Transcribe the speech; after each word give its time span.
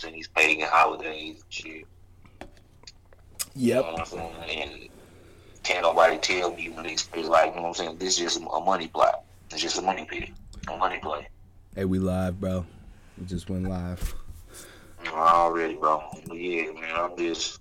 I'm 0.00 0.10
saying, 0.10 0.14
these 0.14 0.28
pagan 0.28 0.68
holidays 0.68 1.42
and 1.42 1.52
shit. 1.52 1.86
Yep. 2.40 2.46
You 3.56 3.74
know 3.74 3.82
what 3.82 4.00
I'm 4.00 4.06
saying? 4.06 4.62
And 4.62 4.88
can't 5.62 5.82
nobody 5.82 6.16
tell 6.18 6.54
me 6.54 6.70
when 6.70 6.86
it's 6.86 7.08
it's 7.14 7.28
like, 7.28 7.50
you 7.50 7.56
know 7.56 7.62
what 7.62 7.68
I'm 7.68 7.74
saying? 7.74 7.98
This 7.98 8.14
is 8.14 8.18
just 8.18 8.36
a 8.38 8.60
money 8.60 8.88
plot. 8.88 9.24
It's 9.50 9.60
just 9.60 9.78
a 9.78 9.82
money 9.82 10.06
pit, 10.08 10.30
a 10.68 10.76
money 10.76 10.98
play. 10.98 11.28
Hey, 11.74 11.84
we 11.84 11.98
live, 11.98 12.40
bro. 12.40 12.64
We 13.18 13.26
just 13.26 13.50
went 13.50 13.68
live. 13.68 14.14
Already, 15.12 15.74
bro. 15.74 16.02
Yeah, 16.32 16.72
man, 16.72 16.94
I'm 16.94 17.16
just, 17.16 17.60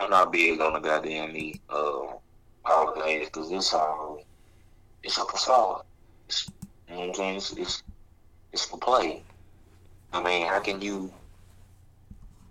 I'm 0.00 0.10
not 0.10 0.32
big 0.32 0.60
on 0.60 0.72
the 0.72 0.80
goddamn 0.80 1.32
the 1.32 1.60
uh, 1.68 2.14
holidays 2.62 3.26
because 3.26 3.50
this 3.50 3.72
all, 3.72 4.24
it's 5.02 5.18
a 5.18 5.24
facade. 5.24 5.82
It's, 6.26 6.50
you 6.88 6.94
know 6.94 7.00
what 7.00 7.08
I'm 7.08 7.14
saying? 7.14 7.36
It's, 7.36 7.52
it's, 7.52 7.82
it's 8.52 8.64
for 8.64 8.78
play. 8.78 9.22
I 10.12 10.22
mean, 10.22 10.46
how 10.46 10.60
can 10.60 10.80
you 10.80 11.12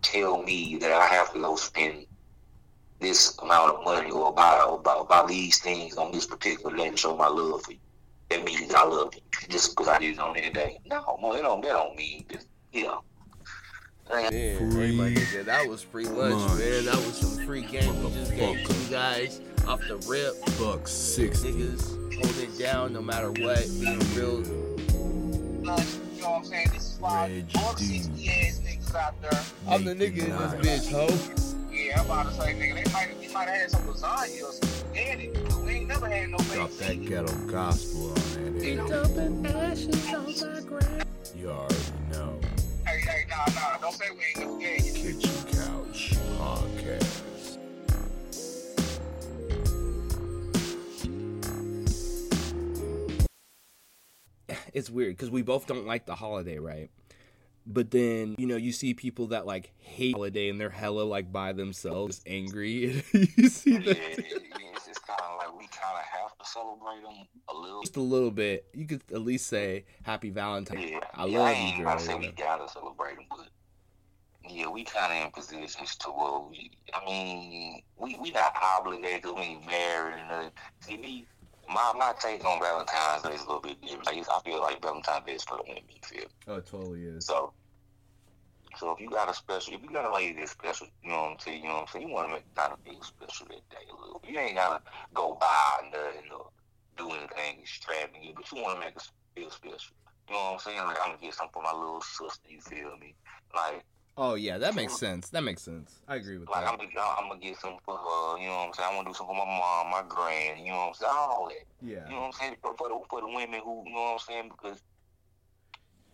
tell 0.02 0.43
me 0.43 0.77
that 0.77 0.91
I 0.91 1.05
have 1.08 1.34
to 1.34 1.40
go 1.40 1.55
spend 1.55 2.05
this 2.99 3.38
amount 3.40 3.76
of 3.76 3.84
money 3.84 4.12
or 4.12 4.34
buy 4.34 4.62
or 4.62 4.80
buy, 4.80 5.03
buy 5.08 5.26
these 5.27 5.59
things 5.59 5.98
on 5.98 6.12
this 6.12 6.26
particular 6.26 6.76
day 6.76 6.89
to 6.89 6.98
show 6.98 7.16
my 7.16 7.27
love 7.27 7.63
for 7.63 7.73
you? 7.73 7.80
That 8.30 8.44
means 8.44 8.73
I 8.73 8.84
love 8.84 9.13
you 9.16 9.22
just 9.48 9.72
because 9.72 9.88
I 9.88 9.99
did 9.99 10.13
it 10.13 10.20
on 10.20 10.34
that 10.36 10.53
day. 10.53 10.80
No, 10.86 11.17
man, 11.22 11.36
it 11.36 11.41
don't. 11.44 11.62
That 11.62 11.73
don't 11.73 11.95
mean 11.95 12.25
this. 12.27 12.45
You 12.73 12.84
know. 12.84 13.03
Man, 14.09 14.34
everybody 14.34 15.16
said 15.17 15.45
that 15.48 15.67
was 15.67 15.84
free 15.84 16.05
lunch, 16.05 16.36
lunch. 16.36 16.59
man. 16.59 16.86
That 16.86 16.95
was 16.95 17.17
some 17.17 17.45
free 17.45 17.61
game 17.61 18.03
we 18.03 18.11
just 18.11 18.36
gave 18.36 18.66
to 18.66 18.73
you 18.73 18.89
guys 18.89 19.41
off 19.67 19.81
the 19.88 19.98
rip. 20.08 20.36
Buck 20.58 20.88
six 20.88 21.41
Niggas 21.41 22.16
holding 22.16 22.50
it 22.50 22.58
down 22.58 22.94
no 22.94 23.02
matter 23.02 23.31
what, 23.31 23.66
being 23.80 24.00
real. 24.16 24.44
You 26.17 26.23
know 26.23 26.31
what 26.31 26.38
I'm 26.39 26.44
saying? 26.45 26.67
This 26.73 26.94
is 26.94 27.00
why 27.00 27.27
Reg 27.27 27.45
all 27.58 27.73
the 27.73 27.84
60 27.84 28.30
ass 28.30 28.59
niggas 28.88 28.96
out 28.96 29.22
there. 29.22 29.40
I'm 29.68 29.84
the 29.84 29.94
nigga 29.94 30.20
in 30.20 30.62
this 30.62 30.90
bitch, 30.90 30.91
ho. 30.91 31.08
Yeah, 31.72 32.00
I'm 32.00 32.05
about 32.05 32.28
to 32.28 32.34
say, 32.34 32.54
nigga, 32.54 32.84
they 32.84 32.92
might, 32.92 33.20
we 33.20 33.28
might 33.34 33.48
have 33.48 33.61
had 33.61 33.72
some 33.72 33.81
lasagna 33.84 34.44
or 34.44 34.52
some 34.52 34.70
spaghetti. 34.70 35.30
but 35.34 35.58
We 35.61 35.72
ain't 35.73 35.88
never 35.88 36.08
had 36.08 36.30
no 36.30 36.38
Drop 36.38 36.72
that 36.72 36.88
chicken. 36.88 37.06
ghetto 37.06 37.34
gospel 37.45 38.09
on 38.09 38.16
that. 38.16 38.48
on 38.48 38.59
head. 38.61 38.78
know? 38.78 39.03
You 41.36 41.50
already 41.50 41.76
know. 42.11 42.39
Hey, 42.86 43.00
hey, 43.02 43.26
nah, 43.30 43.45
nah, 43.53 43.78
don't 43.80 43.94
say 43.94 44.06
we 44.11 44.23
ain't 44.26 44.39
never 44.39 44.58
gave 44.59 44.86
you. 44.86 44.94
Kitchen 44.94 45.44
Couch 45.52 46.11
Podcast. 46.39 47.58
it's 54.73 54.89
weird 54.89 55.16
because 55.16 55.30
we 55.30 55.42
both 55.42 55.66
don't 55.67 55.86
like 55.86 56.06
the 56.06 56.16
holiday, 56.16 56.59
right? 56.59 56.89
But 57.68 57.92
then 57.92 58.36
you 58.38 58.48
know 58.48 58.56
you 58.56 58.72
see 58.72 58.94
people 58.94 59.28
that 59.28 59.46
like 59.46 59.72
hate 59.80 60.14
holiday 60.14 60.50
and 60.50 60.60
they're 60.60 60.70
hella 60.70 61.02
like 61.02 61.32
by 61.32 61.54
themselves, 61.54 62.22
angry. 62.26 63.04
you 63.14 63.50
see 63.50 63.73
Yeah, 63.73 63.80
that 63.80 63.98
it's, 64.20 64.88
it's 64.88 65.00
kind 65.00 65.20
of 65.22 65.38
like 65.38 65.58
we 65.60 65.68
kind 65.68 65.98
of 65.98 66.04
have 66.04 66.38
to 66.38 66.45
celebrate 66.45 67.02
them 67.04 67.28
a 67.50 67.58
little. 67.58 67.82
just 67.82 67.98
a 67.98 68.02
little 68.02 68.32
bit. 68.32 68.66
You 68.73 68.86
could 68.86 69.02
at 69.14 69.22
least 69.22 69.48
say 69.48 69.86
Happy 70.04 70.30
Valentine. 70.30 70.80
Yeah, 70.88 71.00
I 71.14 71.26
yeah, 71.26 71.38
love 71.40 71.48
I 71.48 71.52
you, 71.54 71.58
ain't 71.68 71.84
girl. 71.84 71.98
to 71.98 72.04
say 72.04 72.16
we 72.16 72.32
gotta 72.32 72.70
celebrate 72.70 73.16
them, 73.16 73.26
but 73.30 73.50
yeah, 74.50 74.70
we 74.70 74.86
kind 74.86 75.12
of 75.12 75.26
in 75.26 75.32
positions 75.32 75.95
to 75.98 76.10
where 76.10 76.40
we, 76.40 76.72
I 76.94 77.06
mean, 77.06 77.82
we 77.98 78.18
we 78.22 78.32
not 78.32 78.56
obligated 78.80 79.23
to 79.23 79.36
be 79.36 79.60
married 79.68 80.16
and 80.30 80.52
see 80.80 80.98
me. 80.98 81.28
My 81.70 81.94
my 81.98 82.14
take 82.20 82.46
on 82.46 82.60
Valentine's 82.62 83.23
Day 83.23 83.34
is 83.34 83.42
a 83.42 83.46
little 83.46 83.62
bit 83.62 83.82
different. 83.82 84.06
Like, 84.06 84.18
I 84.18 84.40
feel 84.42 84.62
like 84.62 84.82
Valentine's 84.82 85.26
Day 85.26 85.34
is 85.34 85.44
for 85.44 85.58
the 85.58 85.64
women. 85.68 85.84
You 85.90 86.00
feel? 86.04 86.28
Oh, 86.48 86.56
it 86.56 86.66
totally 86.66 87.04
is. 87.04 87.26
So, 87.26 87.54
so 88.78 88.92
if 88.92 89.02
you 89.02 89.10
got 89.10 89.30
a 89.30 89.34
special, 89.34 89.73
if 89.73 89.84
you 89.84 89.90
got 89.90 90.10
a 90.10 90.14
lady 90.14 90.40
that's 90.40 90.52
special, 90.52 90.88
you 91.04 91.10
know 91.10 91.22
what 91.23 91.32
I'm 91.32 91.40
saying, 91.40 91.64
you 91.64 91.68
know 91.68 91.76
what 91.76 91.82
I'm 91.82 91.88
saying, 91.88 92.08
you 92.08 92.14
want 92.14 92.30
to 92.30 92.34
make 92.36 92.56
kind 92.56 92.73
of 92.73 92.80
feel 92.80 93.02
special 93.02 93.48
that 93.48 93.70
day 93.70 93.86
a 93.92 94.00
little. 94.00 94.22
You 94.28 94.40
ain't 94.40 94.56
gotta 94.56 94.82
go 95.14 95.38
buy 95.40 95.90
nothing 95.92 96.32
or 96.32 96.50
do 96.98 97.10
anything 97.11 97.61
extravagant, 97.61 98.36
but 98.36 98.52
you 98.52 98.61
want 98.61 98.80
to 98.80 98.86
make 98.86 98.95
us 98.95 99.11
feel 99.36 99.50
special. 99.50 99.95
You 100.30 100.36
know 100.36 100.44
what 100.44 100.54
I'm 100.54 100.60
saying? 100.60 100.77
Like 100.77 100.98
I'm 101.02 101.11
gonna 101.11 101.22
get 101.22 101.33
something 101.33 101.54
for 101.54 101.64
my 101.64 101.73
little 101.73 102.02
sister. 102.02 102.50
You 102.50 102.61
feel 102.61 102.98
me? 102.98 103.16
Like, 103.56 103.83
Oh 104.20 104.33
yeah, 104.33 104.58
that 104.58 104.73
makes 104.73 104.98
sense. 104.98 105.30
That 105.30 105.44
makes 105.44 105.61
sense. 105.61 106.00
I 106.08 106.16
agree 106.16 106.39
with 106.39 106.50
like 106.50 106.66
that. 106.66 106.72
I'm 106.72 106.78
gonna, 106.78 106.89
I'm 107.20 107.28
gonna 107.30 107.39
get 107.39 107.55
something 107.58 107.80
for 107.86 107.98
her. 107.98 108.39
You 108.42 108.48
know 108.48 108.55
what 108.55 108.67
I'm 108.67 108.73
saying? 108.73 108.89
I 108.92 108.95
want 108.95 109.08
to 109.08 109.11
do 109.11 109.17
something 109.17 109.36
for 109.36 109.45
my 109.45 109.58
mom, 109.60 109.92
my 109.92 110.04
grand. 110.10 110.60
You 110.60 110.72
know 110.72 110.78
what 110.78 110.88
I'm 110.88 110.94
saying? 110.95 111.14
All 111.16 111.50
that. 111.50 111.88
Yeah. 111.88 112.10
You 112.10 112.16
know 112.16 112.22
what 112.22 112.26
I'm 112.27 112.32
saying? 112.33 112.56
For, 112.61 112.73
for 112.76 112.89
the 112.89 113.00
for 113.10 113.22
the 113.22 113.27
women 113.27 113.61
who, 113.64 113.83
you 113.86 113.94
know 113.94 114.02
what 114.02 114.14
I'm 114.14 114.20
saying? 114.20 114.50
Because 114.50 114.82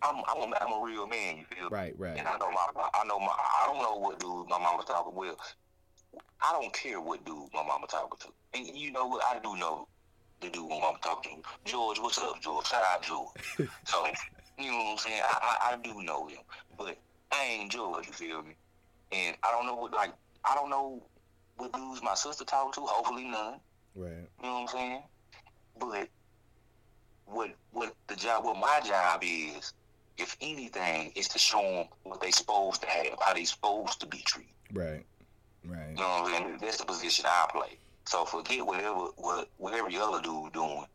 I'm 0.02 0.16
I'm 0.28 0.52
a, 0.52 0.56
I'm 0.60 0.82
a 0.82 0.84
real 0.84 1.06
man. 1.06 1.38
You 1.38 1.44
feel? 1.48 1.70
Right, 1.70 1.94
right. 1.98 2.18
And 2.18 2.28
I 2.28 2.36
know 2.36 2.50
my, 2.50 2.66
I 2.76 3.04
know 3.06 3.18
my, 3.18 3.32
I 3.32 3.72
don't 3.72 3.80
know 3.80 3.96
what 3.96 4.20
dude 4.20 4.48
my 4.48 4.58
mama 4.58 4.84
talking 4.86 5.14
with. 5.14 5.36
I 6.42 6.52
don't 6.52 6.72
care 6.74 7.00
what 7.00 7.24
dude 7.24 7.48
my 7.54 7.62
mama 7.64 7.86
talking 7.86 8.18
to. 8.20 8.58
And 8.58 8.76
you 8.76 8.92
know 8.92 9.06
what? 9.06 9.24
I 9.24 9.38
do 9.40 9.56
know 9.56 9.88
the 10.42 10.50
dude 10.50 10.68
my 10.68 10.78
mama 10.78 10.98
talking 11.02 11.40
to. 11.42 11.70
George, 11.70 11.98
what's 11.98 12.18
up, 12.18 12.38
George? 12.42 12.66
Shout 12.66 12.82
out, 12.84 13.02
George. 13.02 13.30
so, 13.86 14.04
you 14.58 14.70
know 14.70 14.76
what 14.76 14.92
I'm 14.92 14.98
saying? 14.98 15.22
I, 15.24 15.56
I, 15.62 15.72
I 15.72 15.76
do 15.78 16.02
know 16.02 16.26
him. 16.26 16.40
But 16.76 16.98
I 17.34 17.44
ain't 17.44 17.72
George, 17.72 18.06
you 18.06 18.12
feel 18.12 18.42
me? 18.42 18.54
And 19.12 19.36
I 19.42 19.50
don't 19.50 19.66
know 19.66 19.74
what, 19.74 19.92
like, 19.92 20.12
I 20.44 20.54
don't 20.54 20.70
know 20.70 21.02
what 21.56 21.72
dudes 21.72 22.02
my 22.02 22.14
sister 22.14 22.44
talking 22.44 22.72
to. 22.74 22.80
Hopefully 22.86 23.24
none. 23.24 23.60
Right. 23.94 24.10
You 24.42 24.42
know 24.42 24.52
what 24.52 24.60
I'm 24.60 24.68
saying? 24.68 25.02
But 25.78 26.08
what 27.26 27.50
what 27.72 27.94
the 28.06 28.16
job, 28.16 28.44
what 28.44 28.56
my 28.56 28.80
job 28.86 29.22
is, 29.24 29.72
if 30.18 30.36
anything, 30.40 31.12
is 31.14 31.28
to 31.28 31.38
show 31.38 31.62
them 31.62 31.86
what 32.02 32.20
they 32.20 32.30
supposed 32.30 32.82
to 32.82 32.88
have, 32.88 33.18
how 33.20 33.34
they 33.34 33.44
supposed 33.44 34.00
to 34.00 34.06
be 34.06 34.18
treated. 34.18 34.52
Right. 34.72 35.04
Right. 35.64 35.90
You 35.90 35.96
know 35.96 36.02
what 36.02 36.34
I'm 36.34 36.42
saying? 36.44 36.58
That's 36.60 36.78
the 36.78 36.84
position 36.84 37.24
I 37.26 37.48
play. 37.50 37.78
So 38.04 38.24
forget 38.24 38.64
whatever 38.64 39.06
what 39.16 39.48
what 39.56 39.74
every 39.74 39.96
other 39.96 40.20
dude 40.20 40.52
doing. 40.52 40.86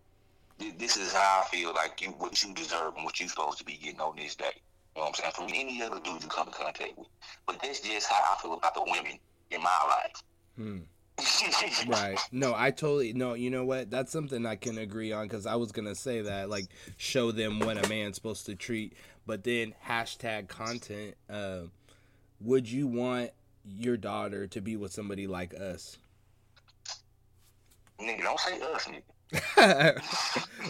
This 0.77 0.97
is 0.97 1.13
how 1.13 1.44
I 1.44 1.47
feel 1.47 1.73
like 1.73 2.01
you 2.01 2.09
what 2.09 2.44
you 2.44 2.53
deserve 2.53 2.95
and 2.95 3.06
what 3.06 3.19
you 3.19 3.27
supposed 3.29 3.57
to 3.59 3.63
be 3.66 3.77
getting 3.77 4.01
on 4.01 4.17
this 4.17 4.35
day. 4.35 4.61
You 4.95 5.01
know 5.01 5.07
what 5.07 5.07
I'm 5.07 5.13
saying? 5.13 5.50
From 5.50 5.55
any 5.55 5.81
other 5.81 6.00
dude 6.00 6.23
you 6.23 6.29
come 6.29 6.47
in 6.47 6.53
contact 6.53 6.97
with. 6.97 7.07
But 7.45 7.59
that's 7.61 7.79
just 7.79 8.07
how 8.07 8.33
I 8.33 8.41
feel 8.41 8.53
about 8.53 8.73
the 8.73 8.83
women 8.85 9.19
in 9.51 9.61
my 9.61 9.77
life. 9.88 10.23
Hmm. 10.55 10.79
Right. 11.88 12.17
No, 12.31 12.53
I 12.55 12.72
totally 12.72 13.13
no. 13.13 13.33
You 13.33 13.50
know 13.50 13.66
what? 13.66 13.89
That's 13.89 14.11
something 14.11 14.45
I 14.45 14.55
can 14.55 14.77
agree 14.77 15.11
on 15.11 15.27
because 15.27 15.45
I 15.45 15.55
was 15.55 15.72
gonna 15.72 15.95
say 15.95 16.22
that 16.22 16.50
like 16.50 16.66
show 16.97 17.31
them 17.31 17.59
what 17.59 17.83
a 17.83 17.88
man's 17.89 18.16
supposed 18.16 18.45
to 18.45 18.55
treat, 18.55 18.94
but 19.25 19.44
then 19.44 19.73
hashtag 19.85 20.47
content. 20.47 21.16
Uh, 21.29 21.63
would 22.41 22.69
you 22.69 22.88
want 22.88 23.31
your 23.66 23.97
daughter 23.97 24.47
to 24.47 24.61
be 24.61 24.77
with 24.77 24.94
somebody 24.94 25.27
like 25.27 25.53
us? 25.53 25.97
Nigga, 28.00 28.21
don't 28.23 28.39
say 28.39 28.61
us, 28.61 28.85
nigga. 28.85 29.01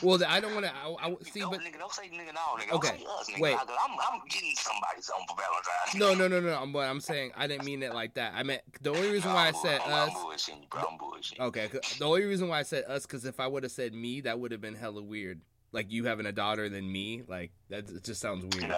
well, 0.02 0.20
I 0.28 0.40
don't 0.42 0.53
want 0.53 0.66
to. 0.66 0.72
I, 0.75 0.96
I 1.08 1.16
see, 1.31 1.40
but 1.42 1.62
nigga, 1.62 1.80
don't 1.80 1.92
say 1.94 2.09
nigga, 2.09 2.34
no, 2.34 2.58
nigga. 2.58 2.72
Okay, 2.74 2.97
Don't 3.03 3.25
say 3.25 3.34
us, 3.34 3.38
nigga. 3.38 3.42
wait. 3.42 3.56
I'm, 3.58 3.68
I'm 4.12 4.22
getting 4.28 4.53
somebody 4.56 5.02
something 5.02 5.25
for 5.30 5.36
Valentine's. 5.38 5.96
no, 5.96 6.14
no, 6.28 6.28
no, 6.28 6.66
no. 6.66 6.72
But 6.72 6.90
I'm 6.90 7.00
saying 7.00 7.31
I 7.38 7.48
didn't 7.48 7.66
mean 7.66 7.81
it 7.84 7.94
like 7.94 8.16
that. 8.16 8.34
I 8.36 8.44
meant 8.44 8.62
the 8.81 8.90
only 8.90 9.09
reason 9.12 9.31
why 9.34 9.48
I 9.48 9.52
said 9.52 9.80
I'm, 9.86 10.09
us. 10.09 10.50
I'm 10.52 10.59
bro. 10.69 10.81
I'm 10.81 10.98
bullshitting. 10.98 11.40
Okay, 11.40 11.69
the 12.00 12.06
only 12.06 12.25
reason 12.25 12.50
why 12.50 12.59
I 12.59 12.64
said 12.64 12.84
us 12.86 13.06
because 13.06 13.24
if 13.25 13.40
I 13.40 13.48
would 13.48 13.64
have 13.64 13.72
said 13.72 13.94
me, 13.94 14.22
that 14.22 14.40
would 14.40 14.52
have 14.52 14.62
been 14.62 14.75
hella 14.75 15.02
weird. 15.02 15.40
Like 15.72 15.92
you 15.92 16.06
having 16.06 16.25
a 16.25 16.31
daughter 16.31 16.68
than 16.68 16.92
me, 16.92 17.24
like 17.28 17.52
that 17.69 17.90
it 17.90 18.03
just 18.03 18.19
sounds 18.19 18.44
weird. 18.58 18.69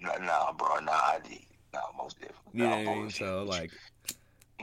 Nah, 0.00 0.52
bro. 0.52 0.80
Nah, 0.80 0.92
I 0.92 1.18
did. 1.28 1.38
Nah, 1.72 1.80
most 1.96 2.18
definitely. 2.18 2.42
You 2.54 2.62
know 2.64 2.70
Nah, 2.70 2.76
what 2.76 2.80
I 2.80 2.94
mean? 2.94 3.06
bullshitting 3.06 3.18
So 3.18 3.44
like, 3.44 3.70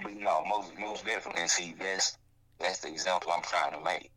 But 0.04 0.14
no, 0.16 0.44
most 0.50 0.78
most 0.78 1.06
definitely. 1.06 1.42
And 1.44 1.50
see, 1.50 1.76
that's 1.80 2.18
that's 2.60 2.80
the 2.80 2.90
example 2.90 3.32
I'm 3.32 3.44
trying 3.44 3.72
to 3.74 3.82
make. 3.84 4.12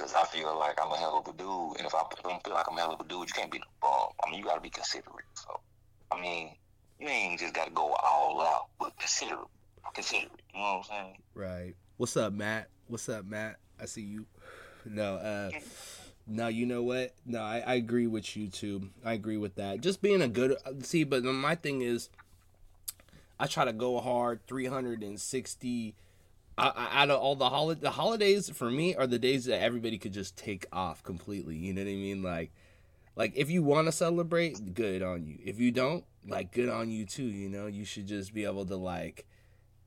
Cause 0.00 0.14
I 0.14 0.24
feel 0.24 0.58
like 0.58 0.78
I'm 0.82 0.90
a 0.90 0.96
hell 0.96 1.18
of 1.18 1.28
a 1.28 1.36
dude, 1.36 1.76
and 1.76 1.86
if 1.86 1.94
I 1.94 2.02
don't 2.24 2.42
feel 2.42 2.54
like 2.54 2.64
I'm 2.70 2.78
a 2.78 2.80
hell 2.80 2.94
of 2.94 3.00
a 3.00 3.04
dude, 3.04 3.28
you 3.28 3.34
can't 3.34 3.52
be 3.52 3.58
no 3.58 3.64
bum. 3.82 4.08
I 4.24 4.30
mean, 4.30 4.38
you 4.38 4.46
gotta 4.46 4.62
be 4.62 4.70
considerate. 4.70 5.26
So, 5.34 5.60
I 6.10 6.18
mean, 6.18 6.54
you 6.98 7.06
ain't 7.06 7.38
just 7.38 7.52
gotta 7.52 7.70
go 7.70 7.94
all 8.02 8.40
out, 8.40 8.68
but 8.78 8.98
considerate, 8.98 9.46
considerate. 9.92 10.40
You 10.54 10.60
know 10.60 10.64
what 10.64 10.76
I'm 10.76 10.84
saying? 10.84 11.16
right? 11.34 11.74
What's 11.98 12.16
up, 12.16 12.32
Matt? 12.32 12.70
What's 12.88 13.10
up, 13.10 13.26
Matt? 13.26 13.56
I 13.78 13.84
see 13.84 14.00
you. 14.00 14.24
No, 14.86 15.16
uh, 15.16 15.50
no, 16.26 16.48
you 16.48 16.64
know 16.64 16.82
what? 16.82 17.12
No, 17.26 17.42
I, 17.42 17.62
I 17.66 17.74
agree 17.74 18.06
with 18.06 18.38
you 18.38 18.48
too. 18.48 18.88
I 19.04 19.12
agree 19.12 19.36
with 19.36 19.56
that. 19.56 19.82
Just 19.82 20.00
being 20.00 20.22
a 20.22 20.28
good 20.28 20.56
see, 20.82 21.04
but 21.04 21.24
my 21.24 21.56
thing 21.56 21.82
is, 21.82 22.08
I 23.38 23.46
try 23.46 23.66
to 23.66 23.74
go 23.74 24.00
hard, 24.00 24.40
three 24.46 24.64
hundred 24.64 25.02
and 25.02 25.20
sixty. 25.20 25.88
I, 25.90 26.09
Out 26.58 27.08
of 27.10 27.18
all 27.20 27.36
the 27.36 27.48
hol- 27.48 27.74
the 27.74 27.90
holidays 27.92 28.50
for 28.50 28.70
me 28.70 28.94
are 28.94 29.06
the 29.06 29.18
days 29.18 29.46
that 29.46 29.62
everybody 29.62 29.96
could 29.96 30.12
just 30.12 30.36
take 30.36 30.66
off 30.72 31.02
completely. 31.02 31.56
You 31.56 31.72
know 31.72 31.80
what 31.82 31.88
I 31.88 31.94
mean? 31.94 32.22
Like, 32.22 32.52
like 33.16 33.32
if 33.34 33.48
you 33.50 33.62
want 33.62 33.86
to 33.88 33.92
celebrate, 33.92 34.74
good 34.74 35.02
on 35.02 35.24
you. 35.26 35.38
If 35.42 35.58
you 35.58 35.70
don't, 35.70 36.04
like, 36.26 36.52
good 36.52 36.68
on 36.68 36.90
you 36.90 37.06
too. 37.06 37.24
You 37.24 37.48
know, 37.48 37.66
you 37.66 37.84
should 37.86 38.06
just 38.06 38.34
be 38.34 38.44
able 38.44 38.66
to 38.66 38.76
like 38.76 39.24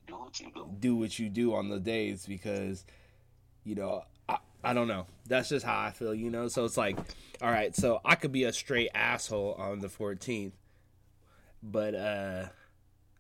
Do 0.08 0.16
what 0.18 0.40
you 0.40 0.52
do. 0.54 0.68
do 0.80 0.96
what 0.96 1.20
you 1.20 1.30
do 1.30 1.54
on 1.54 1.70
the 1.70 1.80
days 1.80 2.26
because 2.26 2.86
you 3.64 3.76
know 3.76 4.04
I, 4.28 4.38
I 4.64 4.74
don't 4.74 4.88
know 4.90 5.06
that's 5.26 5.48
just 5.48 5.66
how 5.66 5.80
i 5.80 5.92
feel 5.92 6.14
you 6.14 6.30
know 6.30 6.50
so 6.50 6.66
it's 6.66 6.76
like 6.76 6.98
all 7.42 7.50
right 7.50 7.74
so 7.74 8.02
i 8.04 8.16
could 8.16 8.34
be 8.34 8.44
a 8.44 8.52
straight 8.52 8.90
asshole 8.94 9.54
on 9.58 9.80
the 9.80 9.88
14th 9.88 10.52
but 11.64 11.96
uh 11.96 12.48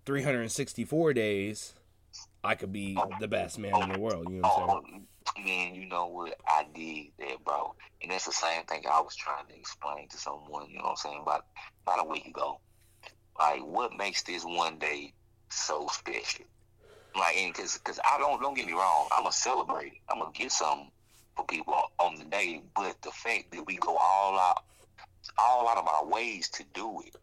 364 0.05 1.13
days 1.13 1.75
I 2.43 2.55
could 2.55 2.73
be 2.73 2.97
the 3.19 3.27
best 3.27 3.57
man 3.57 3.81
in 3.83 3.89
the 3.93 3.99
world, 3.99 4.29
you 4.29 4.41
know 4.41 4.47
what 4.49 4.59
I'm 4.59 4.83
saying? 4.83 5.07
Oh, 5.37 5.41
man, 5.43 5.75
you 5.75 5.85
know 5.87 6.07
what? 6.07 6.35
I 6.47 6.65
did 6.73 7.07
there, 7.17 7.37
bro. 7.43 7.73
And 8.01 8.11
that's 8.11 8.25
the 8.25 8.33
same 8.33 8.63
thing 8.65 8.83
I 8.89 8.99
was 8.99 9.15
trying 9.15 9.47
to 9.47 9.55
explain 9.55 10.07
to 10.09 10.17
someone, 10.17 10.69
you 10.69 10.77
know 10.77 10.83
what 10.83 10.89
I'm 10.91 10.95
saying, 10.97 11.19
about, 11.21 11.45
about 11.85 12.05
a 12.05 12.09
week 12.09 12.27
ago. 12.27 12.59
Like, 13.39 13.61
what 13.61 13.97
makes 13.97 14.23
this 14.23 14.43
one 14.43 14.77
day 14.77 15.13
so 15.49 15.87
special? 15.91 16.45
Like, 17.15 17.37
and 17.37 17.53
cause, 17.53 17.77
cause 17.83 17.99
I 18.03 18.17
don't, 18.17 18.41
don't 18.41 18.55
get 18.55 18.65
me 18.65 18.73
wrong, 18.73 19.07
I'm 19.15 19.23
gonna 19.23 19.31
celebrate. 19.31 20.01
I'm 20.09 20.19
gonna 20.19 20.31
get 20.33 20.51
something 20.51 20.89
for 21.35 21.45
people 21.45 21.75
on 21.99 22.15
the 22.15 22.25
day, 22.25 22.61
but 22.75 23.01
the 23.01 23.11
fact 23.11 23.51
that 23.51 23.65
we 23.65 23.77
go 23.77 23.95
all 23.95 24.37
out, 24.37 24.63
all 25.37 25.69
out 25.69 25.77
of 25.77 25.87
our 25.87 26.05
ways 26.05 26.49
to 26.49 26.63
do 26.73 27.01
it 27.05 27.15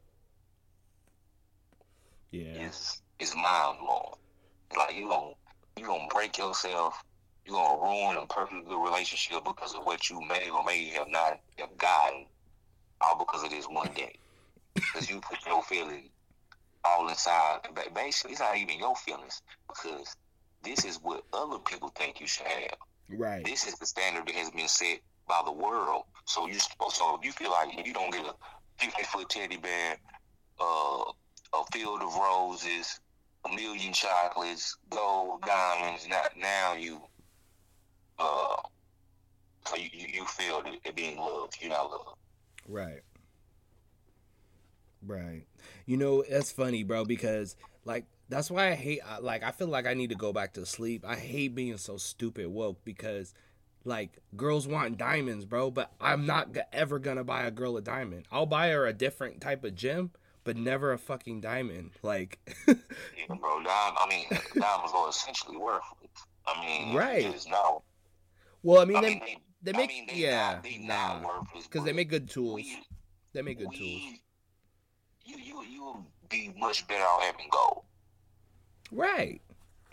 Yeah. 2.30 2.68
is 2.68 3.02
is 3.18 3.34
mind 3.34 3.78
blowing. 3.80 4.14
Like 4.76 4.96
you 4.96 5.08
gonna 5.08 5.32
you 5.76 5.86
gonna 5.86 6.08
break 6.12 6.38
yourself, 6.38 7.02
you 7.44 7.52
gonna 7.52 7.80
ruin 7.80 8.16
a 8.16 8.26
perfectly 8.26 8.62
good 8.68 8.82
relationship 8.84 9.44
because 9.44 9.74
of 9.74 9.84
what 9.84 10.08
you 10.10 10.20
may 10.22 10.50
or 10.50 10.64
may 10.64 10.88
have 10.90 11.08
not 11.08 11.40
have 11.58 11.76
gotten, 11.78 12.26
all 13.00 13.18
because 13.18 13.42
of 13.44 13.50
this 13.50 13.66
one 13.66 13.92
day. 13.94 14.14
Because 14.74 15.10
you 15.10 15.20
put 15.20 15.44
your 15.46 15.62
feelings 15.62 16.10
all 16.84 17.08
inside. 17.08 17.60
Ba- 17.74 17.90
Basically, 17.94 18.32
it's 18.32 18.40
not 18.40 18.56
even 18.56 18.78
your 18.78 18.96
feelings 18.96 19.42
because 19.68 20.14
this 20.62 20.84
is 20.84 20.98
what 21.02 21.24
other 21.32 21.58
people 21.58 21.90
think 21.96 22.20
you 22.20 22.26
should 22.26 22.46
have. 22.46 22.76
Right. 23.08 23.44
This 23.44 23.66
is 23.66 23.74
the 23.74 23.86
standard 23.86 24.26
that 24.26 24.34
has 24.34 24.50
been 24.50 24.68
set 24.68 25.00
by 25.28 25.42
the 25.44 25.52
world. 25.52 26.04
So 26.26 26.46
you 26.46 26.58
supposed 26.58 26.96
so 26.96 27.16
if 27.18 27.24
you 27.24 27.32
feel 27.32 27.50
like 27.50 27.86
you 27.86 27.92
don't 27.92 28.12
get 28.12 28.24
a 28.24 28.34
fifty 28.78 29.02
foot 29.04 29.28
teddy 29.28 29.56
bear, 29.56 29.96
uh, 30.60 31.02
a 31.54 31.64
field 31.72 32.02
of 32.02 32.14
roses, 32.14 33.00
a 33.44 33.54
million 33.54 33.92
chocolates, 33.92 34.76
gold, 34.90 35.42
diamonds, 35.42 36.06
not 36.08 36.36
now 36.36 36.74
you 36.74 37.00
uh 38.18 38.56
you, 39.76 40.06
you, 40.12 40.24
feel 40.24 40.62
it 40.84 40.96
being 40.96 41.16
loved, 41.16 41.56
you're 41.60 41.70
not 41.70 41.90
loved. 41.90 42.18
Right. 42.66 43.02
Right. 45.06 45.44
You 45.86 45.96
know, 45.96 46.24
that's 46.28 46.50
funny, 46.50 46.82
bro, 46.82 47.04
because 47.04 47.56
like 47.84 48.06
that's 48.28 48.50
why 48.50 48.70
I 48.70 48.74
hate 48.74 49.00
like 49.20 49.42
I 49.42 49.50
feel 49.50 49.68
like 49.68 49.86
I 49.86 49.94
need 49.94 50.10
to 50.10 50.16
go 50.16 50.32
back 50.32 50.54
to 50.54 50.66
sleep. 50.66 51.04
I 51.06 51.16
hate 51.16 51.54
being 51.54 51.76
so 51.78 51.96
stupid 51.96 52.48
woke 52.48 52.84
because 52.84 53.34
like 53.84 54.18
girls 54.36 54.66
want 54.66 54.98
diamonds, 54.98 55.44
bro, 55.44 55.70
but 55.70 55.92
I'm 56.00 56.26
not 56.26 56.54
ever 56.72 56.98
to 57.16 57.24
buy 57.24 57.44
a 57.44 57.50
girl 57.50 57.76
a 57.76 57.80
diamond. 57.80 58.26
I'll 58.30 58.46
buy 58.46 58.70
her 58.70 58.86
a 58.86 58.92
different 58.92 59.40
type 59.40 59.64
of 59.64 59.74
gem, 59.74 60.10
but 60.50 60.56
never 60.56 60.92
a 60.92 60.98
fucking 60.98 61.40
diamond. 61.40 61.92
Like 62.02 62.40
Yeah, 62.66 62.74
bro, 63.28 63.62
dime, 63.62 63.94
I 63.98 64.06
mean 64.10 64.26
diamonds 64.56 64.92
are 64.96 65.08
essentially 65.08 65.56
worthless. 65.56 66.10
I 66.44 66.60
mean 66.60 66.92
Right. 66.96 67.24
it's 67.24 67.46
not 67.46 67.82
well, 68.64 68.80
I 68.82 68.84
mean 68.84 68.96
I 68.96 69.00
they 69.02 69.08
mean 69.10 69.20
they, 69.20 69.38
they 69.62 69.72
I 69.72 69.80
make 69.80 69.88
mean, 69.90 70.06
they 70.08 70.14
yeah, 70.14 70.52
not, 70.54 70.62
they 70.64 70.78
nah. 70.78 71.42
Cuz 71.70 71.84
they 71.84 71.92
make 71.92 72.08
good 72.10 72.28
tools. 72.28 72.56
we- 72.56 72.82
They 73.32 73.42
make 73.42 73.58
good 73.58 73.68
we, 73.68 73.76
tools. 73.78 74.02
You 75.24 75.36
you 75.38 75.62
you 75.70 76.04
be 76.28 76.52
much 76.58 76.84
better 76.88 77.04
off 77.04 77.22
having 77.22 77.46
gold. 77.52 77.84
Right. 78.90 79.40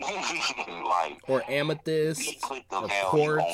like 0.00 1.20
Or 1.28 1.42
amethyst, 1.48 2.42
of 2.72 2.90
course. 2.90 3.44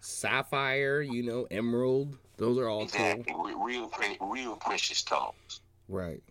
sapphire, 0.00 1.00
you 1.00 1.22
know, 1.22 1.46
emerald. 1.50 2.16
Those 2.40 2.56
are 2.56 2.70
all 2.70 2.84
Exactly, 2.84 3.34
cool. 3.34 3.44
Re- 3.44 3.74
real 3.76 3.90
real 4.22 4.56
precious 4.56 4.96
stones. 4.96 5.60
Right. 5.88 6.22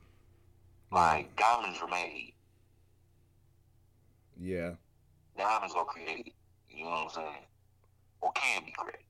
Like 0.92 1.36
diamonds 1.38 1.78
are 1.84 1.88
made. 1.88 2.34
Yeah. 4.36 4.72
Diamonds 5.38 5.76
are 5.78 5.86
created. 5.86 6.34
You 6.68 6.86
know 6.86 6.90
what 6.90 7.04
I'm 7.04 7.10
saying? 7.12 7.46
Or 8.22 8.32
can 8.32 8.66
be 8.66 8.74
created. 8.76 9.02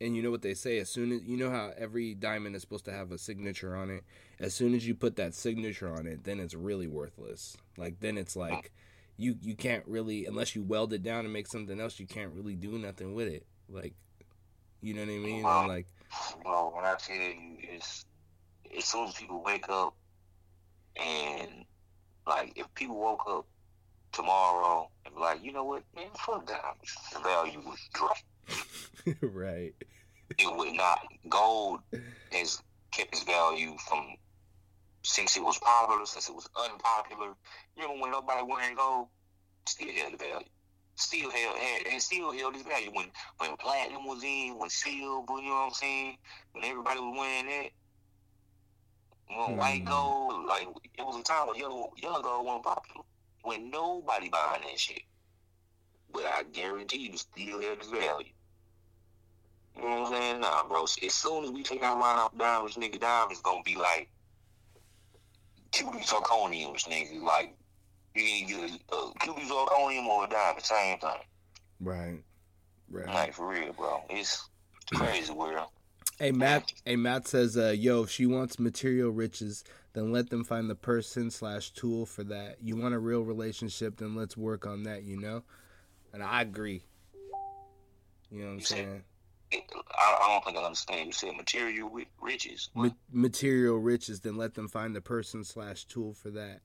And 0.00 0.16
you 0.16 0.22
know 0.22 0.30
what 0.30 0.40
they 0.40 0.54
say? 0.54 0.78
As 0.78 0.88
soon 0.88 1.12
as 1.12 1.22
you 1.24 1.36
know 1.36 1.50
how 1.50 1.72
every 1.76 2.14
diamond 2.14 2.56
is 2.56 2.62
supposed 2.62 2.86
to 2.86 2.92
have 2.92 3.12
a 3.12 3.18
signature 3.18 3.76
on 3.76 3.90
it, 3.90 4.02
as 4.38 4.54
soon 4.54 4.74
as 4.74 4.88
you 4.88 4.94
put 4.94 5.16
that 5.16 5.34
signature 5.34 5.92
on 5.94 6.06
it, 6.06 6.24
then 6.24 6.40
it's 6.40 6.54
really 6.54 6.86
worthless. 6.86 7.58
Like 7.76 8.00
then 8.00 8.16
it's 8.16 8.34
like 8.34 8.72
you 9.18 9.36
you 9.42 9.54
can't 9.54 9.84
really 9.86 10.24
unless 10.24 10.56
you 10.56 10.62
weld 10.62 10.94
it 10.94 11.02
down 11.02 11.26
and 11.26 11.34
make 11.34 11.48
something 11.48 11.78
else, 11.78 12.00
you 12.00 12.06
can't 12.06 12.32
really 12.32 12.54
do 12.54 12.78
nothing 12.78 13.12
with 13.12 13.28
it. 13.28 13.44
Like 13.68 13.92
you 14.80 14.94
know 14.94 15.02
what 15.02 15.10
I 15.10 15.18
mean? 15.18 15.44
And 15.44 15.68
like 15.68 15.86
Well, 16.44 16.72
when 16.74 16.84
I 16.84 16.94
tell 16.96 17.16
you, 17.16 17.56
it's 17.62 18.04
as 18.76 18.84
soon 18.84 19.08
as 19.08 19.14
people 19.14 19.42
wake 19.44 19.68
up, 19.68 19.94
and 20.96 21.64
like 22.26 22.52
if 22.56 22.72
people 22.74 22.98
woke 22.98 23.22
up 23.28 23.46
tomorrow 24.12 24.90
and 25.04 25.14
be 25.14 25.20
like, 25.20 25.44
you 25.44 25.52
know 25.52 25.64
what, 25.64 25.82
man, 25.94 26.06
fuck 26.18 26.46
diamonds, 26.46 26.96
the 27.12 27.20
value 27.20 27.60
would 27.64 27.78
drop. 27.92 28.16
right. 29.22 29.74
It 30.38 30.56
would 30.56 30.74
not. 30.74 31.00
Gold 31.28 31.80
has 32.32 32.62
kept 32.92 33.12
its 33.12 33.24
value 33.24 33.76
from 33.88 34.14
since 35.02 35.36
it 35.36 35.42
was 35.42 35.58
popular, 35.58 36.06
since 36.06 36.28
it 36.28 36.34
was 36.34 36.48
unpopular. 36.56 37.34
You 37.76 37.88
know 37.88 38.00
when 38.00 38.10
nobody 38.10 38.42
wanted 38.42 38.76
gold, 38.76 39.08
still 39.66 39.88
held 39.92 40.14
the 40.14 40.18
value. 40.18 40.46
Still 41.00 41.30
held, 41.30 41.56
had, 41.58 41.86
and 41.92 42.02
still 42.02 42.32
held 42.32 42.56
its 42.56 42.64
value 42.64 42.90
when 42.92 43.06
when 43.38 43.56
platinum 43.58 44.06
was 44.06 44.22
in, 44.24 44.58
when 44.58 44.70
silver, 44.70 45.40
you 45.40 45.48
know 45.48 45.54
what 45.54 45.66
I'm 45.68 45.72
saying, 45.72 46.18
when 46.52 46.64
everybody 46.64 47.00
was 47.00 47.18
wearing 47.18 47.46
that. 47.48 47.70
When 49.28 49.56
white 49.56 49.84
Hmm. 49.84 49.86
gold, 49.86 50.46
like 50.46 50.68
it 50.98 51.02
was 51.02 51.18
a 51.18 51.22
time 51.24 51.48
when 51.48 51.56
yellow 51.58 51.90
yellow 52.02 52.22
gold 52.22 52.46
wasn't 52.46 52.64
popular. 52.64 53.04
When 53.42 53.70
nobody 53.70 54.28
buying 54.30 54.62
that 54.62 54.78
shit. 54.78 55.02
But 56.12 56.26
I 56.26 56.44
guarantee 56.44 57.10
you 57.10 57.16
still 57.18 57.60
held 57.62 57.78
its 57.78 57.88
value. 57.90 58.32
You 59.76 59.82
know 59.82 60.02
what 60.02 60.06
I'm 60.08 60.12
saying? 60.14 60.40
Nah, 60.40 60.68
bro. 60.68 60.84
As 60.84 61.14
soon 61.14 61.44
as 61.44 61.52
we 61.52 61.62
take 61.64 61.82
our 61.82 61.96
mind 61.98 62.20
off 62.20 62.38
diamonds, 62.38 62.76
nigga, 62.76 63.00
diamonds 63.00 63.42
gonna 63.42 63.62
be 63.64 63.76
like 63.76 64.10
cubic 65.72 66.02
zirconiums, 66.02 66.88
nigga. 66.88 67.22
Like 67.22 67.56
you 68.14 68.22
can 68.22 68.46
get 68.48 68.80
a, 68.92 68.94
a 68.94 69.12
cubic 69.20 69.44
zirconium 69.44 70.06
or 70.06 70.24
a 70.24 70.28
diamond, 70.28 70.64
same 70.64 70.98
thing. 70.98 71.10
Right. 71.80 72.18
Right. 72.90 73.06
Like 73.06 73.34
for 73.34 73.48
real, 73.48 73.72
bro. 73.72 74.02
It's 74.10 74.48
crazy 74.92 75.32
world. 75.32 75.68
Hey 76.18 76.32
Matt. 76.32 76.72
Hey 76.84 76.96
Matt 76.96 77.28
says, 77.28 77.56
uh, 77.56 77.68
"Yo, 77.76 78.02
if 78.02 78.10
she 78.10 78.26
wants 78.26 78.58
material 78.58 79.10
riches, 79.10 79.64
then 79.92 80.12
let 80.12 80.28
them 80.30 80.44
find 80.44 80.68
the 80.68 80.74
person 80.74 81.30
slash 81.30 81.70
tool 81.70 82.04
for 82.04 82.24
that. 82.24 82.56
You 82.60 82.76
want 82.76 82.94
a 82.94 82.98
real 82.98 83.22
relationship, 83.22 83.96
then 83.96 84.14
let's 84.16 84.36
work 84.36 84.66
on 84.66 84.82
that. 84.82 85.04
You 85.04 85.18
know." 85.18 85.42
And 86.12 86.22
I 86.22 86.42
agree. 86.42 86.82
You 88.30 88.40
know 88.40 88.44
what 88.46 88.50
I'm 88.52 88.58
You 88.58 88.64
said- 88.64 88.76
saying? 88.76 89.02
I, 89.52 90.18
I 90.22 90.28
don't 90.28 90.44
think 90.44 90.56
I 90.58 90.62
understand. 90.64 91.06
You 91.06 91.12
said 91.12 91.36
material 91.36 91.90
riches. 92.20 92.70
Ma- 92.74 92.90
material 93.12 93.78
riches, 93.78 94.20
then 94.20 94.36
let 94.36 94.54
them 94.54 94.68
find 94.68 94.94
the 94.94 95.00
person 95.00 95.42
slash 95.42 95.84
tool 95.86 96.14
for 96.14 96.30
that. 96.30 96.60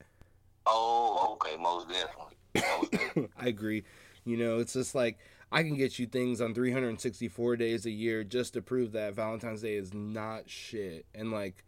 Oh, 0.67 1.33
okay, 1.33 1.57
most 1.61 1.87
definitely. 1.89 2.35
Most 2.55 2.91
definitely. 2.91 3.29
I 3.37 3.47
agree. 3.47 3.83
You 4.25 4.37
know, 4.37 4.59
it's 4.59 4.73
just 4.73 4.95
like 4.95 5.19
I 5.51 5.63
can 5.63 5.75
get 5.75 5.99
you 5.99 6.07
things 6.07 6.41
on 6.41 6.53
364 6.53 7.55
days 7.55 7.85
a 7.85 7.91
year 7.91 8.23
just 8.23 8.53
to 8.53 8.61
prove 8.61 8.91
that 8.93 9.13
Valentine's 9.13 9.61
Day 9.61 9.75
is 9.75 9.93
not 9.93 10.49
shit. 10.49 11.05
And 11.13 11.31
like, 11.31 11.63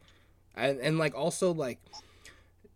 and, 0.55 0.79
and 0.79 0.97
like 0.97 1.15
also 1.15 1.53
like, 1.53 1.79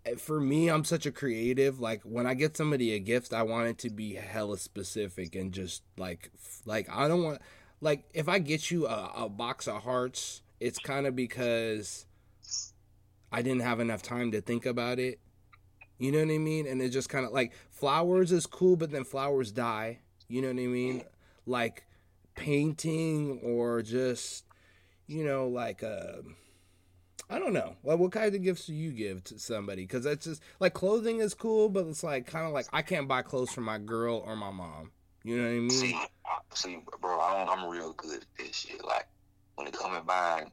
eh, 0.06 0.16
for 0.16 0.40
me, 0.40 0.70
I'm 0.70 0.84
such 0.86 1.06
a 1.06 1.12
creative. 1.12 1.80
Like 1.80 2.02
when 2.04 2.28
I 2.28 2.36
get 2.36 2.56
somebody 2.56 2.94
a 2.94 3.00
gift, 3.00 3.34
I 3.34 3.44
want 3.44 3.68
it 3.68 3.78
to 3.80 3.90
be 3.90 4.14
hella 4.14 4.58
specific 4.58 5.36
and 5.36 5.52
just 5.52 5.82
like, 5.98 6.32
like 6.66 6.88
I 6.90 7.08
don't 7.08 7.24
want, 7.24 7.42
like 7.82 8.04
if 8.14 8.30
I 8.30 8.38
get 8.38 8.70
you 8.70 8.88
a, 8.88 9.12
a 9.16 9.30
box 9.30 9.68
of 9.68 9.84
hearts, 9.84 10.44
it's 10.60 10.78
kind 10.78 11.08
of 11.08 11.16
because 11.16 12.06
I 13.32 13.42
didn't 13.42 13.64
have 13.64 13.80
enough 13.80 14.04
time 14.04 14.32
to 14.32 14.42
think 14.42 14.68
about 14.68 15.00
it. 15.00 15.20
You 16.02 16.12
know 16.12 16.18
what 16.18 16.34
I 16.34 16.40
mean? 16.40 16.66
And 16.66 16.82
it 16.82 16.90
just 16.90 17.10
kind 17.10 17.28
of 17.28 17.32
like 17.32 17.54
flowers 17.70 18.32
is 18.32 18.48
cool, 18.48 18.76
but 18.76 18.90
then 18.90 19.04
flowers 19.04 19.52
die. 19.52 20.00
You 20.28 20.42
know 20.42 20.48
what 20.48 20.58
I 20.58 20.66
mean? 20.66 21.04
Like 21.46 21.86
painting 22.34 23.40
or 23.44 23.84
just, 23.84 24.46
you 25.06 25.24
know, 25.24 25.48
like 25.48 25.84
uh, 25.84 26.24
I 27.30 27.38
don't 27.38 27.54
know. 27.54 27.76
Like, 27.84 28.00
what 28.00 28.12
kind 28.12 28.34
of 28.34 28.42
gifts 28.42 28.66
do 28.66 28.74
you 28.74 28.92
give 28.92 29.24
to 29.26 29.38
somebody? 29.38 29.84
Because 29.84 30.04
that's 30.06 30.26
just 30.26 30.42
like 30.60 30.74
clothing 30.74 31.20
is 31.20 31.36
cool, 31.36 31.70
but 31.70 31.86
it's 31.86 32.04
like 32.04 32.26
kind 32.26 32.48
of 32.48 32.52
like 32.52 32.66
I 32.74 32.82
can't 32.82 33.08
buy 33.08 33.22
clothes 33.22 33.52
for 33.52 33.62
my 33.62 33.78
girl 33.78 34.24
or 34.26 34.36
my 34.36 34.50
mom. 34.50 34.90
You 35.24 35.38
know 35.38 35.44
what 35.44 35.50
I 35.50 35.60
mean? 35.60 35.70
See, 35.70 36.00
see, 36.56 36.80
bro, 37.00 37.22
I'm, 37.22 37.48
I'm 37.48 37.70
real 37.70 37.94
good 37.94 38.22
at 38.22 38.28
this 38.40 38.56
shit. 38.56 38.84
Like 38.84 39.08
when 39.54 39.68
it 39.68 39.78
come 39.78 39.94
to 39.94 40.02
buying 40.02 40.50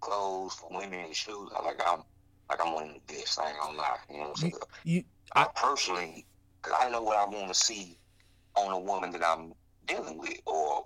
clothes 0.00 0.54
for 0.54 0.76
women 0.76 1.04
and 1.04 1.14
shoes, 1.14 1.50
I 1.56 1.62
like 1.62 1.80
I'm 1.86 2.02
like 2.48 2.60
I'm 2.64 2.72
the 2.74 3.00
best. 3.14 3.40
I 3.40 3.50
ain't 3.50 3.60
gonna 3.60 3.78
lie. 3.78 3.96
You 4.10 4.16
know 4.18 4.22
what 4.22 4.28
I'm 4.30 4.36
saying? 4.36 4.52
You, 4.84 5.04
I 5.34 5.46
personally, 5.54 6.26
cause 6.62 6.74
I 6.80 6.88
know 6.90 7.02
what 7.02 7.16
I 7.16 7.24
want 7.24 7.48
to 7.48 7.54
see 7.54 7.98
on 8.54 8.72
a 8.72 8.78
woman 8.78 9.10
that 9.12 9.22
I'm 9.24 9.52
dealing 9.86 10.18
with, 10.18 10.38
or 10.46 10.84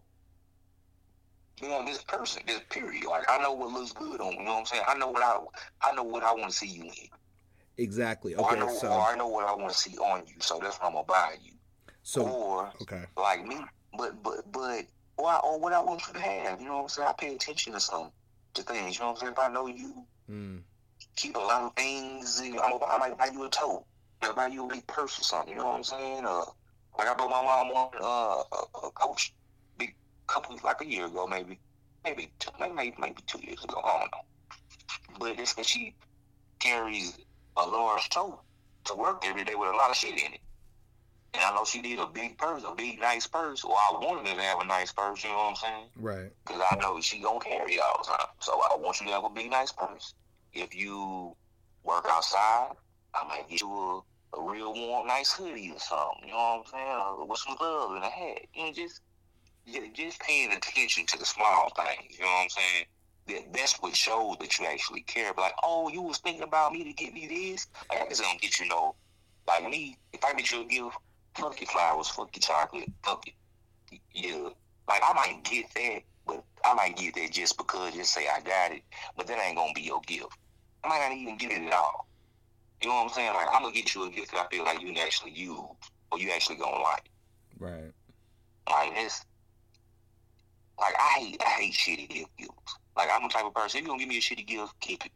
you 1.61 1.69
know, 1.69 1.85
this 1.85 2.03
person, 2.05 2.43
this 2.47 2.61
period. 2.71 3.05
Like 3.05 3.25
I 3.29 3.39
know 3.43 3.53
what 3.53 3.71
looks 3.71 3.93
good 3.93 4.21
on. 4.21 4.33
You 4.33 4.39
know 4.45 4.53
what 4.53 4.59
I'm 4.61 4.67
saying? 4.67 4.83
I 4.89 4.97
know 4.97 5.09
what 5.09 5.23
I, 5.23 5.91
I 5.91 5.95
know 5.95 6.03
what 6.05 6.23
I 6.23 6.33
want 6.33 6.51
to 6.51 6.57
see 6.57 6.67
you 6.69 6.85
in. 6.85 7.09
Exactly. 7.77 8.35
Or 8.35 8.47
I 8.47 8.53
Okay, 8.53 8.61
know, 8.61 8.67
or 8.67 8.75
so 8.75 8.93
I 8.93 9.15
know 9.17 9.29
what 9.29 9.47
I 9.47 9.55
want 9.55 9.73
to 9.73 9.79
see 9.79 9.97
on 9.99 10.23
you. 10.27 10.35
So 10.41 10.59
that's 10.63 10.79
what 10.79 10.87
I'm 10.87 10.93
gonna 10.93 11.05
buy 11.05 11.35
you. 11.43 11.53
so 12.03 12.27
or 12.27 12.73
okay. 12.83 13.05
like 13.17 13.45
me, 13.47 13.59
but 13.97 14.23
but 14.23 14.51
but 14.51 14.87
or, 15.19 15.29
I, 15.29 15.37
or 15.45 15.59
what 15.61 15.73
I 15.75 15.81
want 15.81 16.03
you 16.07 16.15
to 16.15 16.21
have. 16.21 16.61
You 16.61 16.69
know 16.69 16.77
what 16.77 16.83
I'm 16.85 16.89
saying? 16.89 17.09
I 17.09 17.13
pay 17.13 17.35
attention 17.35 17.75
to 17.75 17.81
some 17.81 18.11
to 18.55 18.63
things. 18.63 18.97
You 18.97 19.01
know 19.05 19.09
what 19.09 19.13
I'm 19.13 19.21
saying? 19.21 19.33
If 19.33 19.39
I 19.39 19.49
know 19.53 19.67
you 19.67 20.07
Mm, 20.31 20.63
keep 21.21 21.37
a 21.37 21.39
lot 21.39 21.63
of 21.63 21.75
things, 21.77 22.41
I'm, 22.41 22.79
I 22.89 22.99
might 22.99 23.19
buy 23.19 23.29
you 23.33 23.45
a 23.45 23.51
tote. 23.51 23.85
I 24.23 24.33
buy 24.33 24.47
you 24.47 24.65
a 24.65 24.69
big 24.69 24.87
purse 24.87 25.19
or 25.19 25.23
something. 25.23 25.53
You 25.53 25.59
know 25.59 25.67
what 25.67 25.77
I'm 25.77 25.85
saying? 25.85 26.25
Uh, 26.27 26.45
like 26.99 27.09
I 27.09 27.15
bought 27.15 27.31
my 27.31 27.43
mom 27.43 27.73
one 27.73 27.89
uh, 28.01 28.43
a, 28.53 28.87
a 28.87 28.91
coach 28.93 29.35
big 29.79 29.95
couple 30.27 30.59
like 30.65 30.81
a 30.81 30.87
year 30.87 31.07
ago, 31.07 31.27
maybe, 31.27 31.59
maybe 32.05 32.31
two, 32.39 32.51
maybe 32.59 32.95
maybe 32.99 33.23
two 33.27 33.41
years 33.43 33.63
ago. 33.65 33.81
I 33.85 34.01
don't 34.01 34.13
know. 34.13 35.19
But 35.19 35.39
it's 35.39 35.53
because 35.53 35.69
she 35.69 35.95
carries 36.59 37.19
a 37.57 37.67
large 37.67 38.09
tote 38.09 38.41
to 38.85 38.95
work 38.95 39.25
every 39.27 39.45
day 39.45 39.55
with 39.55 39.69
a 39.69 39.77
lot 39.77 39.91
of 39.91 39.97
shit 39.97 40.13
in 40.13 40.35
it. 40.35 40.41
And 41.33 41.45
I 41.45 41.55
know 41.55 41.65
she 41.65 41.81
need 41.81 41.99
a 41.99 42.07
big 42.07 42.39
purse, 42.39 42.63
a 42.67 42.75
big 42.75 43.01
nice 43.01 43.27
purse. 43.27 43.63
Or 43.63 43.73
I 43.73 43.93
wanted 43.93 44.29
her 44.29 44.35
to 44.35 44.43
have 44.43 44.61
a 44.61 44.65
nice 44.65 44.93
purse. 44.93 45.23
You 45.23 45.31
know 45.31 45.37
what 45.37 45.51
I'm 45.51 45.57
saying? 45.57 45.87
right. 45.97 46.33
Because 46.45 46.63
I 46.71 46.77
know 46.77 47.01
she 47.01 47.21
gonna 47.21 47.41
carry 47.41 47.79
all 47.79 48.03
the 48.03 48.09
time. 48.09 48.27
So 48.41 48.53
I 48.53 48.77
want 48.77 49.01
you 49.01 49.07
to 49.07 49.13
have 49.13 49.25
a 49.25 49.31
big, 49.31 49.51
nice 49.51 49.71
purse. 49.71 50.15
If 50.53 50.75
you 50.75 51.35
work 51.85 52.07
outside, 52.09 52.73
I 53.15 53.27
might 53.29 53.49
get 53.49 53.61
you 53.61 53.71
a, 53.73 54.39
a 54.39 54.51
real 54.51 54.73
warm, 54.75 55.07
nice 55.07 55.33
hoodie 55.33 55.73
or 55.75 55.79
something. 55.79 56.29
You 56.29 56.33
know 56.33 56.63
what 56.65 56.79
I'm 56.81 57.19
saying? 57.19 57.29
With 57.29 57.39
some 57.39 57.57
gloves 57.57 57.95
and 57.95 58.05
a 58.05 58.09
hat. 58.09 58.41
You 58.55 58.65
know, 58.67 58.73
just 58.73 59.01
ju- 59.67 59.91
just 59.93 60.21
paying 60.21 60.53
attention 60.53 61.07
to 61.07 61.19
the 61.19 61.25
small 61.25 61.71
things. 61.77 62.19
You 62.19 62.25
know 62.25 62.31
what 62.31 62.43
I'm 62.45 62.49
saying? 62.51 62.85
That, 63.29 63.53
that's 63.53 63.77
what 63.81 63.95
shows 63.95 64.37
that 64.41 64.59
you 64.59 64.67
actually 64.67 65.03
care. 65.03 65.33
Like, 65.37 65.55
oh, 65.63 65.89
you 65.89 66.03
was 66.03 66.19
thinking 66.19 66.43
about 66.43 66.73
me 66.73 66.85
to 66.85 66.93
get 66.93 67.13
me 67.13 67.27
this. 67.27 67.67
Like, 67.91 68.03
I 68.03 68.09
just 68.09 68.23
don't 68.23 68.41
get 68.41 68.59
you 68.59 68.69
no. 68.69 68.95
Like 69.47 69.69
me, 69.69 69.97
if 70.13 70.25
I 70.25 70.33
get 70.35 70.51
you 70.51 70.63
a 70.63 70.65
gift, 70.65 70.97
fuck 71.35 71.61
your 71.61 71.69
flowers, 71.69 72.09
fuck 72.09 72.35
your 72.35 72.41
chocolate, 72.41 72.91
fuck 73.05 73.27
it. 73.27 73.35
Yeah. 74.13 74.51
Like 74.89 75.03
I 75.05 75.13
might 75.13 75.45
get 75.45 75.67
that, 75.75 76.03
I 76.65 76.75
might 76.75 76.97
get 76.97 77.15
that 77.15 77.31
just 77.31 77.57
because 77.57 77.95
just 77.95 78.13
say 78.13 78.27
I 78.29 78.41
got 78.41 78.73
it, 78.73 78.83
but 79.17 79.27
that 79.27 79.39
ain't 79.39 79.57
gonna 79.57 79.73
be 79.75 79.83
your 79.83 80.01
gift. 80.07 80.37
I 80.85 80.89
might 80.89 81.09
not 81.09 81.17
even 81.17 81.37
get 81.37 81.53
it 81.53 81.67
at 81.67 81.73
all. 81.73 82.09
You 82.83 82.89
know 82.89 82.97
what 82.97 83.03
I'm 83.05 83.09
saying? 83.11 83.35
Like 83.35 83.49
I'm 83.53 83.63
gonna 83.63 83.75
get 83.75 83.95
you 83.95 84.05
a 84.05 84.11
gift 84.11 84.33
that 84.33 84.47
I 84.47 84.55
feel 84.55 84.65
like 84.65 84.81
you 84.81 84.89
can 84.89 84.99
actually 84.99 85.33
use 85.33 85.59
or 86.11 86.19
you 86.19 86.31
actually 86.31 86.57
gonna 86.57 86.83
like. 86.83 87.11
Right. 87.59 87.93
Like 88.69 88.95
this 88.95 89.25
like 90.79 90.95
I 90.99 91.21
hate 91.21 91.43
I 91.45 91.51
hate 91.51 91.75
shitty 91.75 92.09
gift 92.09 92.37
gifts. 92.39 92.77
Like 92.97 93.09
I'm 93.13 93.23
the 93.23 93.29
type 93.29 93.45
of 93.45 93.55
person 93.55 93.79
if 93.79 93.83
you 93.83 93.89
gonna 93.89 94.01
give 94.01 94.09
me 94.09 94.19
a 94.19 94.21
shitty 94.21 94.47
gift, 94.47 94.73
keep 94.81 95.05
it. 95.05 95.13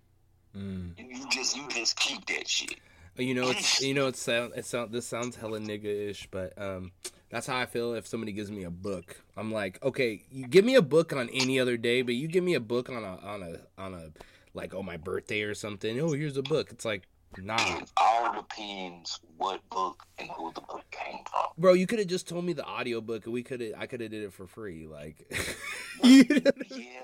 Mm. 0.56 0.98
You 0.98 1.18
you 1.18 1.28
just 1.30 1.56
you 1.56 1.66
just 1.68 1.96
keep 1.96 2.24
that 2.26 2.48
shit. 2.48 2.78
You 3.16 3.34
know, 3.34 3.50
it's 3.50 3.80
you 3.82 3.94
know, 3.94 4.06
it 4.08 4.16
sound 4.16 4.52
it 4.56 4.66
sound 4.66 4.92
this 4.92 5.06
sounds 5.06 5.36
hella 5.36 5.58
nigga-ish, 5.58 6.28
but 6.30 6.52
um, 6.60 6.92
that's 7.34 7.48
how 7.48 7.56
I 7.58 7.66
feel 7.66 7.94
if 7.94 8.06
somebody 8.06 8.30
gives 8.30 8.48
me 8.52 8.62
a 8.62 8.70
book. 8.70 9.20
I'm 9.36 9.50
like, 9.50 9.82
okay, 9.82 10.22
you 10.30 10.46
give 10.46 10.64
me 10.64 10.76
a 10.76 10.82
book 10.82 11.12
on 11.12 11.28
any 11.30 11.58
other 11.58 11.76
day, 11.76 12.02
but 12.02 12.14
you 12.14 12.28
give 12.28 12.44
me 12.44 12.54
a 12.54 12.60
book 12.60 12.88
on 12.88 13.02
a 13.02 13.16
on 13.26 13.42
a 13.42 13.58
on 13.76 13.92
a 13.92 14.10
like 14.54 14.72
oh 14.72 14.84
my 14.84 14.96
birthday 14.96 15.42
or 15.42 15.52
something. 15.52 15.98
Oh, 15.98 16.12
here's 16.12 16.36
a 16.36 16.42
book. 16.42 16.68
It's 16.70 16.84
like, 16.84 17.08
nah, 17.36 17.56
It 17.78 17.90
all 17.96 18.32
depends 18.40 19.18
what 19.36 19.68
book 19.68 20.04
and 20.18 20.30
who 20.30 20.52
the 20.54 20.60
book 20.60 20.84
came 20.92 21.24
from. 21.28 21.46
bro. 21.58 21.72
You 21.72 21.88
could 21.88 21.98
have 21.98 22.06
just 22.06 22.28
told 22.28 22.44
me 22.44 22.52
the 22.52 22.62
audio 22.64 23.00
book, 23.00 23.24
and 23.24 23.34
we 23.34 23.42
could 23.42 23.60
have 23.60 23.72
I 23.76 23.86
could 23.86 24.00
have 24.00 24.12
did 24.12 24.22
it 24.22 24.32
for 24.32 24.46
free. 24.46 24.86
Like, 24.86 25.26
you 26.04 26.22
know? 26.28 26.52
Yeah, 26.70 27.00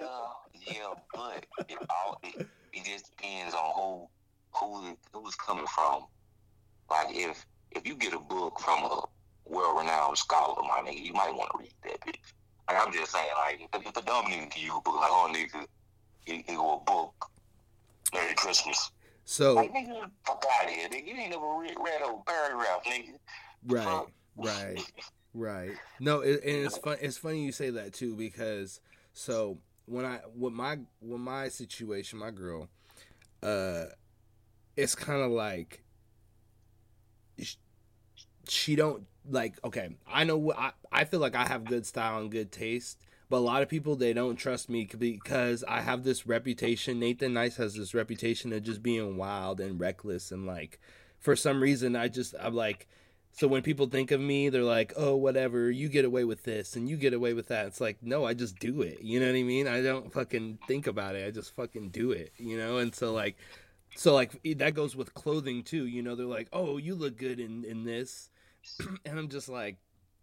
yeah, 0.64 0.94
but 1.12 1.44
it 1.68 1.78
all 1.90 2.20
it, 2.22 2.46
it 2.72 2.84
just 2.84 3.10
depends 3.16 3.52
on 3.52 3.72
who 3.74 4.06
who 4.52 4.90
it- 4.92 4.98
who 5.12 5.26
it's 5.26 5.34
coming 5.34 5.66
from. 5.74 6.04
Like 6.88 7.08
if 7.16 7.44
if 7.72 7.84
you 7.84 7.96
get 7.96 8.12
a 8.14 8.20
book 8.20 8.60
from 8.60 8.84
a 8.84 9.02
well 9.50 9.76
renowned 9.76 10.16
scholar, 10.16 10.62
my 10.62 10.88
nigga, 10.88 11.04
you 11.04 11.12
might 11.12 11.34
want 11.34 11.50
to 11.52 11.58
read 11.58 11.74
that 11.84 12.00
bitch. 12.00 12.16
Like 12.68 12.86
I'm 12.86 12.92
just 12.92 13.12
saying, 13.12 13.26
like 13.36 13.68
if, 13.86 13.92
the 13.92 14.02
dumb 14.02 14.26
nigga 14.26 14.54
give 14.54 14.62
you 14.62 14.76
a 14.76 14.80
book, 14.80 14.96
like 14.96 15.10
oh 15.10 15.32
nigga, 15.32 15.66
here 16.24 16.42
go 16.46 16.76
a 16.76 16.90
book. 16.90 17.30
Merry 18.14 18.34
Christmas. 18.34 18.90
so 19.24 19.54
Like 19.54 19.72
nigga, 19.72 20.10
fuck 20.26 20.44
out 20.60 20.68
of 20.68 20.70
here, 20.70 20.88
nigga. 20.88 21.06
You 21.06 21.14
ain't 21.16 21.30
never 21.30 21.46
read, 21.58 21.76
read 21.84 22.00
a 22.02 22.14
paragraph, 22.26 22.84
nigga. 22.86 23.18
right, 23.66 23.84
Fuck. 23.84 24.10
right. 24.36 24.92
Right. 25.32 25.72
No, 26.00 26.20
it, 26.20 26.42
and 26.44 26.66
it's 26.66 26.78
fun. 26.78 26.96
It's 27.00 27.16
funny 27.16 27.44
you 27.44 27.52
say 27.52 27.70
that 27.70 27.92
too 27.92 28.16
because 28.16 28.80
so 29.12 29.58
when 29.86 30.04
I 30.04 30.20
with 30.36 30.52
my 30.52 30.78
with 31.00 31.20
my 31.20 31.48
situation, 31.48 32.18
my 32.18 32.30
girl, 32.30 32.68
uh, 33.42 33.84
it's 34.76 34.94
kind 34.94 35.22
of 35.22 35.30
like 35.30 35.82
sh- 37.40 37.56
she 38.48 38.74
don't 38.74 39.04
like. 39.28 39.58
Okay, 39.64 39.90
I 40.08 40.24
know 40.24 40.52
I 40.52 40.72
I 40.92 41.04
feel 41.04 41.20
like 41.20 41.34
I 41.34 41.46
have 41.46 41.64
good 41.64 41.86
style 41.86 42.18
and 42.20 42.30
good 42.30 42.52
taste. 42.52 42.98
But 43.28 43.36
a 43.36 43.38
lot 43.38 43.62
of 43.62 43.68
people 43.68 43.94
they 43.94 44.12
don't 44.12 44.34
trust 44.34 44.68
me 44.68 44.88
because 44.98 45.62
I 45.68 45.82
have 45.82 46.02
this 46.02 46.26
reputation. 46.26 46.98
Nathan 46.98 47.32
Nice 47.32 47.56
has 47.56 47.74
this 47.74 47.94
reputation 47.94 48.52
of 48.52 48.64
just 48.64 48.82
being 48.82 49.16
wild 49.16 49.60
and 49.60 49.78
reckless 49.78 50.32
and 50.32 50.46
like 50.46 50.80
for 51.20 51.36
some 51.36 51.62
reason 51.62 51.94
I 51.94 52.08
just 52.08 52.34
I'm 52.40 52.54
like 52.54 52.88
so 53.32 53.46
when 53.48 53.62
people 53.62 53.86
think 53.86 54.10
of 54.10 54.20
me, 54.20 54.48
they're 54.48 54.62
like, 54.62 54.92
"Oh, 54.96 55.16
whatever, 55.16 55.70
you 55.70 55.88
get 55.88 56.04
away 56.04 56.24
with 56.24 56.42
this 56.42 56.76
and 56.76 56.88
you 56.88 56.96
get 56.96 57.14
away 57.14 57.32
with 57.32 57.48
that." 57.48 57.66
It's 57.66 57.80
like, 57.80 58.02
no, 58.02 58.24
I 58.24 58.34
just 58.34 58.58
do 58.58 58.82
it. 58.82 59.00
You 59.02 59.20
know 59.20 59.26
what 59.26 59.36
I 59.36 59.42
mean? 59.42 59.68
I 59.68 59.82
don't 59.82 60.12
fucking 60.12 60.58
think 60.66 60.86
about 60.86 61.14
it. 61.14 61.26
I 61.26 61.30
just 61.30 61.54
fucking 61.54 61.90
do 61.90 62.10
it. 62.12 62.32
You 62.36 62.58
know? 62.58 62.78
And 62.78 62.94
so 62.94 63.12
like, 63.12 63.36
so 63.96 64.14
like 64.14 64.40
that 64.56 64.74
goes 64.74 64.96
with 64.96 65.14
clothing 65.14 65.62
too. 65.62 65.86
You 65.86 66.02
know, 66.02 66.14
they're 66.16 66.26
like, 66.26 66.48
"Oh, 66.52 66.76
you 66.76 66.94
look 66.94 67.16
good 67.16 67.40
in 67.40 67.64
in 67.64 67.84
this," 67.84 68.30
and 69.04 69.18
I'm 69.18 69.28
just 69.28 69.48
like, 69.48 69.76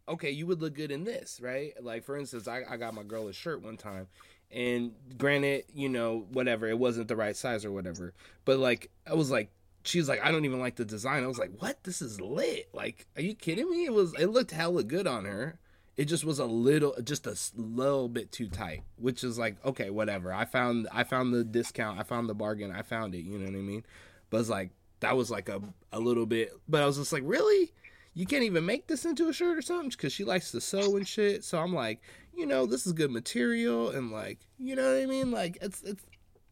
"Okay, 0.07 0.31
you 0.31 0.47
would 0.47 0.61
look 0.61 0.73
good 0.73 0.91
in 0.91 1.03
this, 1.03 1.39
right?" 1.41 1.73
Like 1.81 2.03
for 2.03 2.17
instance, 2.17 2.47
I 2.47 2.63
I 2.69 2.77
got 2.77 2.93
my 2.93 3.03
girl 3.03 3.27
a 3.27 3.33
shirt 3.33 3.61
one 3.61 3.77
time. 3.77 4.07
And 4.51 4.93
granted, 5.17 5.65
you 5.73 5.89
know, 5.89 6.25
whatever, 6.31 6.67
it 6.67 6.79
wasn't 6.79 7.09
the 7.09 7.15
right 7.15 7.35
size 7.35 7.65
or 7.65 7.71
whatever. 7.71 8.13
But 8.45 8.59
like, 8.59 8.89
I 9.05 9.13
was 9.13 9.29
like, 9.29 9.49
she's 9.83 10.07
like, 10.07 10.23
I 10.23 10.31
don't 10.31 10.45
even 10.45 10.59
like 10.59 10.75
the 10.75 10.85
design. 10.85 11.23
I 11.23 11.27
was 11.27 11.37
like, 11.37 11.51
what? 11.59 11.83
This 11.83 12.01
is 12.01 12.21
lit. 12.21 12.69
Like, 12.73 13.07
are 13.15 13.21
you 13.21 13.35
kidding 13.35 13.69
me? 13.69 13.85
It 13.85 13.93
was, 13.93 14.13
it 14.13 14.27
looked 14.27 14.51
hella 14.51 14.83
good 14.83 15.07
on 15.07 15.25
her. 15.25 15.59
It 15.97 16.05
just 16.05 16.23
was 16.23 16.39
a 16.39 16.45
little, 16.45 16.95
just 17.03 17.25
a 17.25 17.35
little 17.59 18.07
bit 18.07 18.31
too 18.31 18.47
tight, 18.47 18.83
which 18.97 19.23
is 19.23 19.37
like, 19.37 19.57
okay, 19.65 19.89
whatever. 19.89 20.31
I 20.31 20.45
found, 20.45 20.87
I 20.93 21.03
found 21.03 21.33
the 21.33 21.43
discount. 21.43 21.99
I 21.99 22.03
found 22.03 22.29
the 22.29 22.35
bargain. 22.35 22.71
I 22.71 22.83
found 22.83 23.15
it. 23.15 23.23
You 23.23 23.39
know 23.39 23.45
what 23.45 23.55
I 23.55 23.61
mean? 23.61 23.83
But 24.29 24.41
it's 24.41 24.49
like, 24.49 24.69
that 24.99 25.17
was 25.17 25.29
like 25.29 25.49
a, 25.49 25.61
a 25.91 25.99
little 25.99 26.25
bit, 26.25 26.53
but 26.67 26.81
I 26.81 26.85
was 26.85 26.97
just 26.97 27.13
like, 27.13 27.23
really? 27.25 27.71
You 28.17 28.25
can't 28.25 28.43
even 28.43 28.65
make 28.65 28.87
this 28.87 29.05
into 29.05 29.29
a 29.29 29.33
shirt 29.33 29.59
or 29.59 29.61
something? 29.61 29.89
Because 29.89 30.11
she 30.11 30.23
likes 30.23 30.49
to 30.49 30.59
sew 30.59 30.97
and 30.97 31.07
shit. 31.07 31.43
So 31.43 31.59
I'm 31.59 31.71
like, 31.71 32.01
you 32.35 32.47
know, 32.47 32.65
this 32.65 32.87
is 32.87 32.93
good 32.93 33.11
material. 33.11 33.91
And 33.91 34.11
like, 34.11 34.39
you 34.57 34.75
know 34.75 34.91
what 34.91 35.03
I 35.03 35.05
mean? 35.05 35.29
Like, 35.29 35.59
it's, 35.61 35.83
it's, 35.83 36.03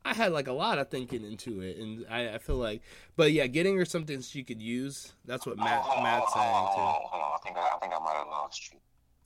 I 0.05 0.13
had 0.13 0.31
like 0.31 0.47
a 0.47 0.53
lot 0.53 0.77
of 0.77 0.89
thinking 0.89 1.25
into 1.25 1.61
it, 1.61 1.77
and 1.77 2.05
I, 2.07 2.35
I 2.35 2.37
feel 2.37 2.57
like, 2.57 2.83
but 3.15 3.31
yeah, 3.31 3.47
getting 3.47 3.75
her 3.77 3.85
something 3.85 4.21
she 4.21 4.43
could 4.43 4.61
use. 4.61 5.13
That's 5.25 5.47
what 5.47 5.57
Matt 5.57 5.83
on, 5.83 6.03
Matt's 6.03 6.25
hold 6.27 6.33
saying 6.35 6.55
on, 6.55 6.67
hold 6.67 6.75
too. 6.75 6.81
on, 6.81 7.09
hold 7.09 7.23
on. 7.23 7.31
I 7.33 7.37
think 7.43 7.57
I, 7.57 7.61
I 7.61 7.79
think 7.79 7.93
I 7.95 7.99
might 7.99 8.17
have 8.17 8.27
lost 8.27 8.71
you. 8.71 8.79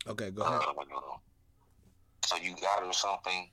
Okay, 0.07 0.31
go 0.31 0.43
ahead. 0.43 0.61
Uh, 0.61 1.17
so 2.25 2.37
you 2.37 2.55
got 2.61 2.85
her 2.85 2.93
something, 2.93 3.49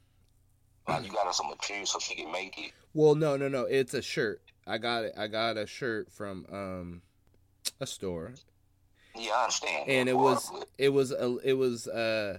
like 0.86 1.04
you 1.04 1.10
got 1.10 1.26
her 1.26 1.32
some 1.32 1.48
material 1.48 1.86
so 1.86 1.98
she 1.98 2.14
can 2.14 2.30
make 2.30 2.56
it. 2.56 2.70
Well, 2.94 3.16
no, 3.16 3.36
no, 3.36 3.48
no. 3.48 3.62
It's 3.62 3.94
a 3.94 4.02
shirt. 4.02 4.42
I 4.64 4.78
got 4.78 5.02
it. 5.02 5.14
I 5.18 5.26
got 5.26 5.56
a 5.56 5.66
shirt 5.66 6.12
from 6.12 6.46
um 6.52 7.02
a 7.80 7.86
store, 7.86 8.34
Yeah, 9.18 9.32
I 9.32 9.42
understand. 9.44 9.88
and 9.88 10.08
it 10.08 10.16
was 10.16 10.50
it 10.78 10.88
was 10.90 11.12
a 11.12 11.36
it 11.44 11.54
was 11.54 11.86
uh, 11.88 12.38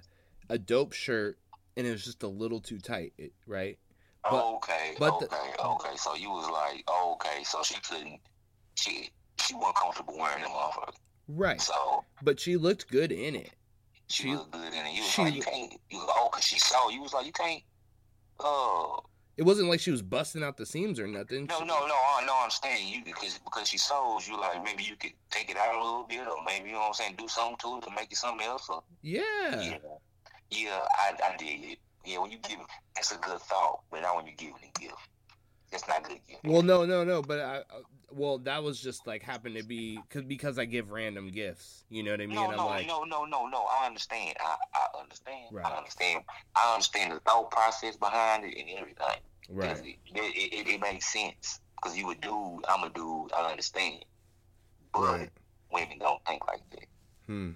a 0.49 0.57
dope 0.57 0.93
shirt, 0.93 1.37
and 1.75 1.85
it 1.87 1.91
was 1.91 2.03
just 2.05 2.23
a 2.23 2.27
little 2.27 2.59
too 2.59 2.79
tight, 2.79 3.13
right? 3.45 3.77
but- 4.29 4.45
okay, 4.55 4.93
but 4.99 5.19
the- 5.19 5.25
okay, 5.27 5.63
okay. 5.63 5.95
So 5.97 6.15
you 6.15 6.29
was 6.29 6.49
like, 6.49 6.83
okay, 6.89 7.43
so 7.43 7.63
she 7.63 7.75
couldn't, 7.81 8.19
she 8.75 9.09
she 9.39 9.55
wasn't 9.55 9.75
comfortable 9.77 10.17
wearing 10.17 10.41
them 10.43 10.51
motherfuckers. 10.51 10.95
Right. 11.29 11.61
So 11.61 12.03
But 12.21 12.39
she 12.39 12.57
looked 12.57 12.89
good 12.89 13.11
in 13.11 13.35
it. 13.35 13.51
she, 14.07 14.23
She- 14.23 14.35
looked 14.35 14.51
good 14.51 14.73
in 14.73 14.85
it. 14.85 14.93
You 14.93 15.01
was 15.01 15.11
she- 15.11 15.21
like, 15.23 15.35
you 15.35 15.41
can't, 15.41 15.73
you 15.89 15.99
oh, 16.01 16.29
cause 16.31 16.43
she 16.43 16.59
saw. 16.59 16.89
You 16.89 17.01
was 17.01 17.13
like, 17.13 17.25
you 17.25 17.31
can't. 17.31 17.63
Oh 18.39 18.99
It 19.37 19.43
wasn't 19.43 19.69
like 19.69 19.79
she 19.79 19.91
was 19.91 20.01
busting 20.01 20.43
out 20.43 20.57
the 20.57 20.65
seams 20.65 20.99
or 20.99 21.05
nothing. 21.07 21.45
no, 21.45 21.59
She- 21.59 21.65
no, 21.65 21.85
no, 21.85 21.93
I 21.95 22.23
know 22.25 22.35
I'm 22.43 22.49
saying 22.49 22.87
you 22.91 23.03
because 23.05 23.37
because 23.37 23.67
she 23.69 23.77
sold. 23.77 24.25
You 24.27 24.39
like 24.39 24.63
maybe 24.63 24.83
you 24.83 24.95
could 24.95 25.13
take 25.29 25.49
it 25.51 25.57
out 25.57 25.75
a 25.75 25.77
little 25.83 26.03
bit, 26.09 26.27
or 26.27 26.43
maybe 26.43 26.67
you 26.69 26.73
know 26.73 26.79
what 26.79 26.87
I'm 26.87 26.93
saying, 26.95 27.15
do 27.17 27.27
something 27.27 27.57
to 27.57 27.77
it 27.77 27.83
to 27.83 27.91
make 27.95 28.11
it 28.11 28.17
something 28.17 28.45
else. 28.45 28.67
Or, 28.69 28.83
Yeah. 29.03 29.21
yeah, 29.61 29.77
yeah, 30.49 30.79
I 30.97 31.13
I 31.33 31.37
did 31.37 31.63
it. 31.71 31.79
Yeah, 32.03 32.19
when 32.19 32.31
you 32.31 32.37
give, 32.39 32.59
that's 32.95 33.11
a 33.11 33.17
good 33.17 33.39
thought, 33.41 33.81
but 33.91 34.01
not 34.01 34.15
when 34.15 34.25
you 34.27 34.33
give 34.37 34.49
it 34.61 34.69
a 34.75 34.79
gift. 34.79 34.95
That's 35.71 35.87
not 35.87 36.03
good. 36.03 36.19
Well, 36.43 36.61
no, 36.61 36.85
no, 36.85 37.03
no. 37.03 37.21
But 37.21 37.39
I, 37.39 37.57
uh, 37.57 37.81
well, 38.11 38.37
that 38.39 38.63
was 38.63 38.79
just 38.79 39.05
like 39.05 39.21
happened 39.21 39.55
to 39.57 39.63
be 39.63 39.99
cause, 40.09 40.23
because 40.23 40.57
I 40.57 40.65
give 40.65 40.91
random 40.91 41.29
gifts. 41.29 41.83
You 41.89 42.03
know 42.03 42.11
what 42.11 42.21
I 42.21 42.25
mean? 42.25 42.35
No, 42.35 42.51
I'm 42.51 42.57
no, 42.57 42.65
like, 42.67 42.87
no, 42.87 43.03
no, 43.03 43.25
no, 43.25 43.47
no. 43.47 43.65
I 43.69 43.85
understand. 43.85 44.35
I, 44.39 44.55
I 44.73 45.01
understand. 45.01 45.47
Right. 45.51 45.65
I 45.65 45.77
understand. 45.77 46.23
I 46.55 46.73
understand 46.73 47.11
the 47.11 47.19
thought 47.19 47.51
process 47.51 47.97
behind 47.97 48.45
it 48.45 48.57
and 48.57 48.69
everything. 48.77 49.21
right, 49.49 49.77
It, 49.77 49.97
it, 50.15 50.53
it, 50.53 50.67
it 50.69 50.81
makes 50.81 51.11
sense. 51.11 51.59
Because 51.75 51.97
you 51.97 52.09
a 52.09 52.15
dude, 52.15 52.65
I'm 52.67 52.83
a 52.83 52.89
dude. 52.89 53.31
I 53.33 53.51
understand. 53.51 54.03
But 54.93 55.01
Right. 55.01 55.29
women 55.71 55.99
don't 55.99 56.23
think 56.25 56.47
like 56.47 56.61
that. 56.71 56.85
hmm. 57.27 57.51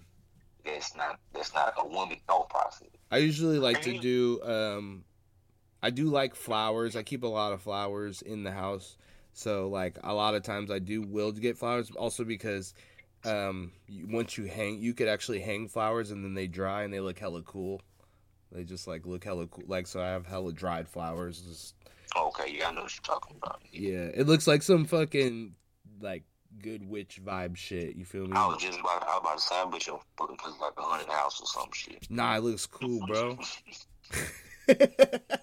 That's 0.63 0.95
not. 0.95 1.19
That's 1.33 1.53
not 1.55 1.73
a 1.77 1.87
woman 1.87 2.17
thought 2.27 2.49
process. 2.49 2.89
I 3.09 3.17
usually 3.17 3.57
like 3.57 3.81
to 3.81 3.99
do. 3.99 4.41
Um, 4.43 5.03
I 5.81 5.89
do 5.89 6.05
like 6.05 6.35
flowers. 6.35 6.95
I 6.95 7.03
keep 7.03 7.23
a 7.23 7.27
lot 7.27 7.53
of 7.53 7.61
flowers 7.61 8.21
in 8.21 8.43
the 8.43 8.51
house. 8.51 8.97
So 9.33 9.69
like 9.69 9.97
a 10.03 10.13
lot 10.13 10.35
of 10.35 10.43
times 10.43 10.69
I 10.71 10.79
do 10.79 11.01
will 11.01 11.33
to 11.33 11.39
get 11.39 11.57
flowers. 11.57 11.91
Also 11.91 12.23
because 12.23 12.73
um, 13.25 13.71
you, 13.87 14.07
once 14.07 14.37
you 14.37 14.45
hang, 14.45 14.79
you 14.79 14.93
could 14.93 15.07
actually 15.07 15.39
hang 15.39 15.67
flowers 15.67 16.11
and 16.11 16.23
then 16.23 16.33
they 16.33 16.47
dry 16.47 16.83
and 16.83 16.93
they 16.93 16.99
look 16.99 17.19
hella 17.19 17.41
cool. 17.41 17.81
They 18.51 18.63
just 18.63 18.87
like 18.87 19.05
look 19.05 19.23
hella 19.23 19.47
cool. 19.47 19.63
Like 19.67 19.87
so, 19.87 20.01
I 20.01 20.09
have 20.09 20.25
hella 20.25 20.51
dried 20.53 20.87
flowers. 20.87 21.41
Just, 21.41 21.75
Okay, 22.17 22.57
yeah, 22.57 22.67
I 22.67 22.73
know 22.73 22.81
what 22.81 22.93
you're 22.93 23.15
talking 23.15 23.37
about. 23.41 23.61
yeah, 23.71 24.09
it 24.13 24.27
looks 24.27 24.45
like 24.45 24.61
some 24.63 24.83
fucking 24.83 25.55
like 26.01 26.23
good 26.61 26.87
witch 26.87 27.21
vibe 27.23 27.55
shit. 27.55 27.95
You 27.95 28.03
feel 28.03 28.27
me? 28.27 28.33
I 28.35 28.47
was 28.47 28.61
just 28.61 28.79
about, 28.79 29.03
I 29.03 29.17
was 29.17 29.19
about 29.21 29.37
to 29.37 29.41
say, 29.41 29.55
I 29.55 29.65
bet 29.69 29.87
your 29.87 30.01
fucking 30.17 30.37
like 30.59 30.73
a 30.77 30.81
haunted 30.81 31.07
house 31.07 31.39
or 31.39 31.47
some 31.47 31.69
shit. 31.73 32.05
Nah, 32.09 32.35
it 32.35 32.43
looks 32.43 32.65
cool, 32.65 32.99
bro. 33.07 33.37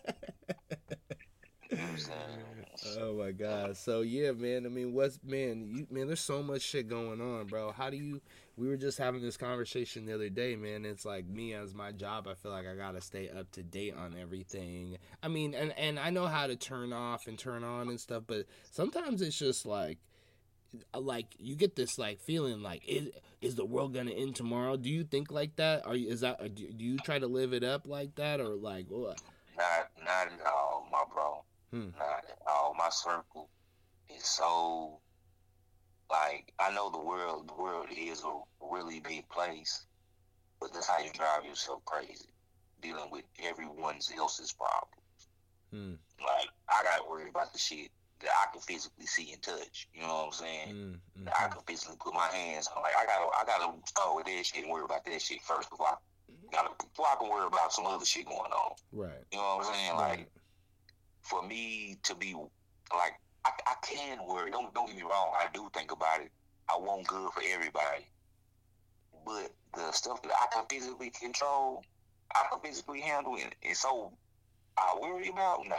Oh 2.98 3.14
my 3.14 3.32
god. 3.32 3.76
So 3.76 4.02
yeah, 4.02 4.32
man. 4.32 4.64
I 4.64 4.68
mean, 4.68 4.92
what's 4.92 5.18
man? 5.24 5.68
You 5.68 5.86
man, 5.90 6.06
there's 6.06 6.20
so 6.20 6.42
much 6.42 6.62
shit 6.62 6.88
going 6.88 7.20
on, 7.20 7.46
bro. 7.46 7.72
How 7.72 7.90
do 7.90 7.96
you? 7.96 8.20
We 8.56 8.68
were 8.68 8.76
just 8.76 8.98
having 8.98 9.20
this 9.22 9.36
conversation 9.36 10.06
the 10.06 10.14
other 10.14 10.28
day, 10.28 10.56
man. 10.56 10.84
It's 10.84 11.04
like 11.04 11.26
me 11.26 11.54
as 11.54 11.74
my 11.74 11.92
job. 11.92 12.28
I 12.28 12.34
feel 12.34 12.52
like 12.52 12.66
I 12.66 12.74
gotta 12.74 13.00
stay 13.00 13.28
up 13.30 13.50
to 13.52 13.62
date 13.62 13.94
on 13.96 14.16
everything. 14.20 14.96
I 15.22 15.28
mean, 15.28 15.54
and 15.54 15.72
and 15.76 15.98
I 15.98 16.10
know 16.10 16.26
how 16.26 16.46
to 16.46 16.56
turn 16.56 16.92
off 16.92 17.26
and 17.26 17.38
turn 17.38 17.64
on 17.64 17.88
and 17.88 18.00
stuff, 18.00 18.24
but 18.26 18.46
sometimes 18.70 19.22
it's 19.22 19.38
just 19.38 19.66
like. 19.66 19.98
Like 20.94 21.26
you 21.38 21.56
get 21.56 21.76
this 21.76 21.98
like 21.98 22.20
feeling 22.20 22.62
like 22.62 22.82
is 22.86 23.08
is 23.40 23.54
the 23.54 23.64
world 23.64 23.94
gonna 23.94 24.10
end 24.10 24.36
tomorrow? 24.36 24.76
Do 24.76 24.90
you 24.90 25.04
think 25.04 25.30
like 25.30 25.56
that? 25.56 25.86
Are 25.86 25.96
you 25.96 26.10
is 26.10 26.20
that 26.20 26.54
do 26.54 26.70
do 26.72 26.84
you 26.84 26.98
try 26.98 27.18
to 27.18 27.26
live 27.26 27.52
it 27.52 27.64
up 27.64 27.86
like 27.86 28.14
that 28.16 28.40
or 28.40 28.54
like 28.54 28.86
what? 28.88 29.20
Not, 29.56 29.90
not 30.04 30.28
at 30.28 30.46
all, 30.46 30.86
my 30.92 31.02
bro. 31.12 31.42
Hmm. 31.72 31.90
Not 31.98 32.24
at 32.30 32.38
all. 32.46 32.74
My 32.78 32.90
circle 32.90 33.48
is 34.14 34.24
so 34.24 35.00
like 36.10 36.52
I 36.58 36.70
know 36.74 36.90
the 36.90 36.98
world. 36.98 37.48
The 37.48 37.62
world 37.62 37.86
is 37.90 38.22
a 38.24 38.40
really 38.60 39.00
big 39.00 39.28
place, 39.30 39.86
but 40.60 40.72
that's 40.72 40.86
how 40.86 40.98
you 40.98 41.10
drive 41.12 41.44
yourself 41.44 41.84
crazy, 41.86 42.28
dealing 42.82 43.10
with 43.10 43.24
everyone 43.42 43.98
else's 44.18 44.52
problems. 44.52 44.98
Hmm. 45.70 46.24
Like 46.24 46.48
I 46.68 46.82
got 46.84 47.08
worried 47.08 47.28
about 47.28 47.52
the 47.52 47.58
shit 47.58 47.90
that 48.20 48.30
I 48.30 48.52
can 48.52 48.60
physically 48.60 49.06
see 49.06 49.32
and 49.32 49.42
touch. 49.42 49.88
You 49.94 50.02
know 50.02 50.08
what 50.08 50.26
I'm 50.26 50.32
saying? 50.32 50.68
Mm, 50.74 50.94
mm, 51.20 51.24
That 51.24 51.34
I 51.40 51.48
can 51.48 51.62
physically 51.66 51.96
put 52.00 52.14
my 52.14 52.26
hands 52.28 52.68
on. 52.74 52.82
Like 52.82 52.94
I 52.98 53.06
gotta, 53.06 53.26
I 53.26 53.44
gotta 53.44 53.72
start 53.86 54.16
with 54.16 54.26
that 54.26 54.46
shit 54.46 54.64
and 54.64 54.72
worry 54.72 54.84
about 54.84 55.04
that 55.04 55.22
shit 55.22 55.42
first 55.42 55.70
before 55.70 55.86
I 55.86 55.94
gotta, 56.52 56.70
before 56.78 57.06
I 57.06 57.16
can 57.18 57.30
worry 57.30 57.46
about 57.46 57.72
some 57.72 57.86
other 57.86 58.04
shit 58.04 58.26
going 58.26 58.52
on. 58.52 58.72
Right. 58.92 59.24
You 59.32 59.38
know 59.38 59.56
what 59.58 59.66
I'm 59.66 59.74
saying? 59.74 59.92
Right. 59.92 60.18
Like 60.18 60.30
for 61.22 61.46
me 61.46 61.96
to 62.04 62.14
be 62.14 62.34
like 62.34 63.12
I, 63.44 63.50
I 63.66 63.74
can 63.82 64.18
worry. 64.26 64.50
Don't 64.50 64.72
don't 64.74 64.86
get 64.86 64.96
me 64.96 65.02
wrong. 65.02 65.32
I 65.38 65.46
do 65.52 65.68
think 65.74 65.92
about 65.92 66.20
it. 66.20 66.30
I 66.68 66.78
want 66.78 67.06
good 67.06 67.30
for 67.32 67.42
everybody, 67.54 68.06
but 69.24 69.52
the 69.74 69.90
stuff 69.92 70.22
that 70.22 70.32
I 70.32 70.46
can 70.52 70.64
physically 70.68 71.10
control, 71.10 71.84
I 72.34 72.44
can 72.50 72.60
physically 72.60 73.00
handle 73.00 73.36
it. 73.36 73.54
And 73.62 73.76
so 73.76 74.12
I 74.76 74.98
worry 75.00 75.28
about 75.28 75.66
no. 75.66 75.76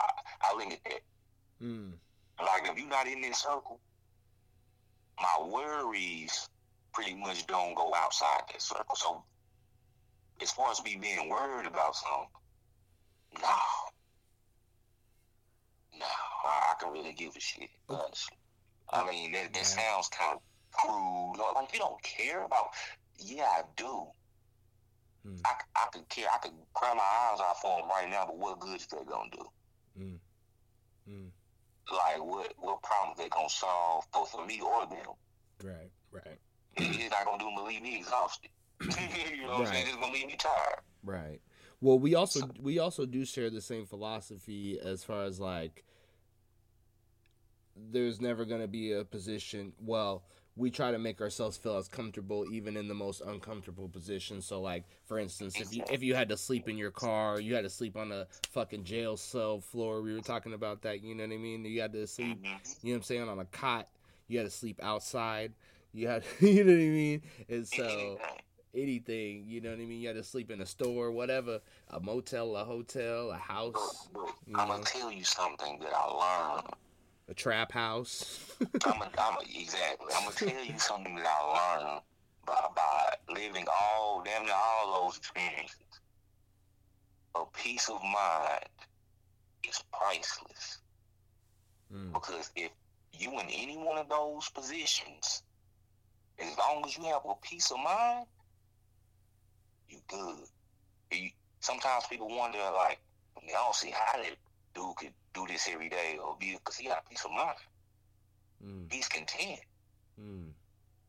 I, 0.00 0.10
I 0.42 0.56
limit 0.56 0.80
that. 0.84 1.00
Mm. 1.62 1.92
Like 2.40 2.68
if 2.68 2.78
you're 2.78 2.88
not 2.88 3.06
in 3.06 3.20
this 3.20 3.38
circle, 3.38 3.78
my 5.20 5.46
worries 5.46 6.48
pretty 6.92 7.14
much 7.14 7.46
don't 7.46 7.74
go 7.74 7.94
outside 7.94 8.42
that 8.50 8.60
circle. 8.60 8.96
So 8.96 9.22
as 10.40 10.50
far 10.50 10.70
as 10.70 10.82
me 10.82 10.98
being 11.00 11.28
worried 11.28 11.66
about 11.66 11.94
something, 11.94 12.28
no. 13.40 13.48
No, 15.98 16.06
I, 16.44 16.72
I 16.72 16.74
can 16.80 16.92
really 16.92 17.12
give 17.12 17.36
a 17.36 17.40
shit, 17.40 17.70
honestly. 17.88 18.36
I 18.90 19.08
mean, 19.08 19.32
that, 19.32 19.54
that 19.54 19.66
sounds 19.66 20.08
kind 20.08 20.36
of 20.36 20.42
crude. 20.72 21.34
Like, 21.54 21.72
you 21.72 21.78
don't 21.78 22.02
care 22.02 22.44
about. 22.44 22.68
Yeah, 23.18 23.44
I 23.44 23.62
do. 23.76 24.06
Hmm. 25.24 25.36
I, 25.44 25.52
I 25.76 25.86
could 25.92 26.08
care. 26.08 26.26
I 26.34 26.38
could 26.38 26.52
cry 26.74 26.92
my 26.94 27.00
eyes 27.00 27.40
out 27.40 27.60
for 27.60 27.80
them 27.80 27.88
right 27.88 28.10
now, 28.10 28.24
but 28.26 28.36
what 28.36 28.58
good 28.58 28.80
is 28.80 28.86
that 28.88 29.06
gonna 29.06 29.30
do? 29.30 29.46
Like, 31.90 32.24
what 32.24 32.52
what 32.58 32.82
problems 32.82 33.18
they 33.18 33.28
gonna 33.28 33.48
solve 33.48 34.04
both 34.12 34.30
for 34.30 34.46
me 34.46 34.60
or 34.60 34.86
them? 34.86 35.14
Right. 35.64 35.90
Right. 36.10 36.38
He's 36.76 37.10
not 37.10 37.24
gonna 37.24 37.38
do 37.38 37.50
but 37.54 37.64
leave 37.64 37.82
me 37.82 37.98
exhausted. 37.98 38.50
you 38.80 39.42
know 39.42 39.52
what 39.52 39.60
I'm 39.60 39.66
saying? 39.66 39.84
Right. 39.84 39.86
It's 39.86 39.96
gonna 39.96 40.12
leave 40.12 40.26
me 40.26 40.36
tired. 40.38 40.80
Right. 41.04 41.40
Well, 41.80 41.98
we 41.98 42.14
also 42.14 42.48
we 42.60 42.78
also 42.78 43.06
do 43.06 43.24
share 43.24 43.50
the 43.50 43.60
same 43.60 43.86
philosophy 43.86 44.78
as 44.82 45.02
far 45.02 45.24
as 45.24 45.40
like 45.40 45.84
there's 47.90 48.20
never 48.20 48.44
going 48.44 48.60
to 48.60 48.68
be 48.68 48.92
a 48.92 49.04
position 49.04 49.72
well 49.80 50.24
we 50.56 50.70
try 50.70 50.90
to 50.90 50.98
make 50.98 51.20
ourselves 51.20 51.56
feel 51.56 51.76
as 51.76 51.88
comfortable 51.88 52.44
even 52.52 52.76
in 52.76 52.86
the 52.88 52.94
most 52.94 53.22
uncomfortable 53.22 53.88
position 53.88 54.40
so 54.42 54.60
like 54.60 54.84
for 55.06 55.18
instance 55.18 55.58
if 55.60 55.74
you 55.74 55.82
if 55.90 56.02
you 56.02 56.14
had 56.14 56.28
to 56.28 56.36
sleep 56.36 56.68
in 56.68 56.76
your 56.76 56.90
car 56.90 57.40
you 57.40 57.54
had 57.54 57.64
to 57.64 57.70
sleep 57.70 57.96
on 57.96 58.12
a 58.12 58.26
fucking 58.50 58.84
jail 58.84 59.16
cell 59.16 59.60
floor 59.60 60.02
we 60.02 60.12
were 60.12 60.20
talking 60.20 60.52
about 60.52 60.82
that 60.82 61.02
you 61.02 61.14
know 61.14 61.24
what 61.24 61.32
i 61.32 61.36
mean 61.38 61.64
you 61.64 61.80
had 61.80 61.92
to 61.92 62.06
sleep 62.06 62.38
Mhm. 62.38 62.44
you 62.82 62.92
know 62.92 62.92
what 62.92 62.96
i'm 62.96 63.02
saying 63.02 63.28
on 63.28 63.38
a 63.38 63.44
cot 63.46 63.88
you 64.28 64.38
had 64.38 64.44
to 64.44 64.50
sleep 64.50 64.78
outside 64.82 65.52
you 65.92 66.06
had 66.08 66.22
you 66.40 66.64
know 66.64 66.72
what 66.72 66.78
i 66.80 66.84
mean 66.84 67.22
and 67.48 67.66
so 67.66 68.18
Anything. 68.74 69.44
You 69.46 69.60
know 69.60 69.68
what 69.68 69.80
I 69.80 69.84
mean? 69.84 70.00
You 70.00 70.08
had 70.08 70.16
to 70.16 70.24
sleep 70.24 70.50
in 70.50 70.62
a 70.62 70.64
store, 70.66 71.12
whatever, 71.12 71.60
a 71.90 72.00
motel, 72.00 72.56
a 72.56 72.64
hotel, 72.64 73.30
a 73.30 73.36
house, 73.36 74.08
I'm 74.16 74.52
know. 74.52 74.66
gonna 74.66 74.82
tell 74.84 75.12
you 75.12 75.24
something 75.24 75.78
that 75.80 75.92
I 75.94 76.54
learned. 76.54 76.68
A 77.28 77.34
trap 77.34 77.72
house. 77.72 78.40
I'm 78.84 78.98
gonna, 78.98 79.10
I'm 79.18 79.34
gonna, 79.34 79.46
exactly. 79.54 80.12
I'm 80.14 80.24
gonna 80.24 80.34
tell 80.34 80.64
you 80.64 80.78
something 80.78 81.14
that 81.16 81.26
I 81.26 81.78
learned 81.84 82.00
by, 82.46 82.54
by 82.74 83.32
living 83.34 83.66
all, 83.70 84.22
damn 84.24 84.44
near 84.44 84.54
all 84.54 85.04
those 85.04 85.18
experiences. 85.18 85.76
A 87.34 87.44
peace 87.54 87.88
of 87.88 88.02
mind 88.02 88.68
is 89.68 89.82
priceless 89.92 90.78
Mm, 91.92 92.12
because 92.12 92.50
if 92.56 92.70
you 93.18 93.30
in 93.32 93.46
any 93.50 93.76
one 93.76 93.98
of 93.98 94.08
those 94.08 94.48
positions, 94.48 95.42
as 96.38 96.56
long 96.58 96.82
as 96.86 96.96
you 96.96 97.04
have 97.04 97.22
a 97.28 97.34
peace 97.42 97.70
of 97.70 97.78
mind, 97.78 98.26
you 99.88 99.98
good. 100.08 100.46
You, 101.10 101.30
sometimes 101.60 102.04
people 102.08 102.28
wonder, 102.28 102.58
like, 102.74 102.98
I 103.36 103.52
don't 103.52 103.74
see 103.74 103.90
how 103.90 104.22
that 104.22 104.36
dude 104.74 104.96
could 104.96 105.12
do 105.34 105.46
this 105.46 105.68
every 105.72 105.88
day, 105.88 106.18
or 106.22 106.36
be 106.38 106.52
because 106.52 106.76
he 106.76 106.88
got 106.88 107.04
a 107.04 107.08
peace 107.08 107.24
of 107.24 107.30
mind. 107.32 107.56
mm, 108.64 108.92
He's 108.92 109.08
content. 109.08 109.60
mm, 110.20 110.48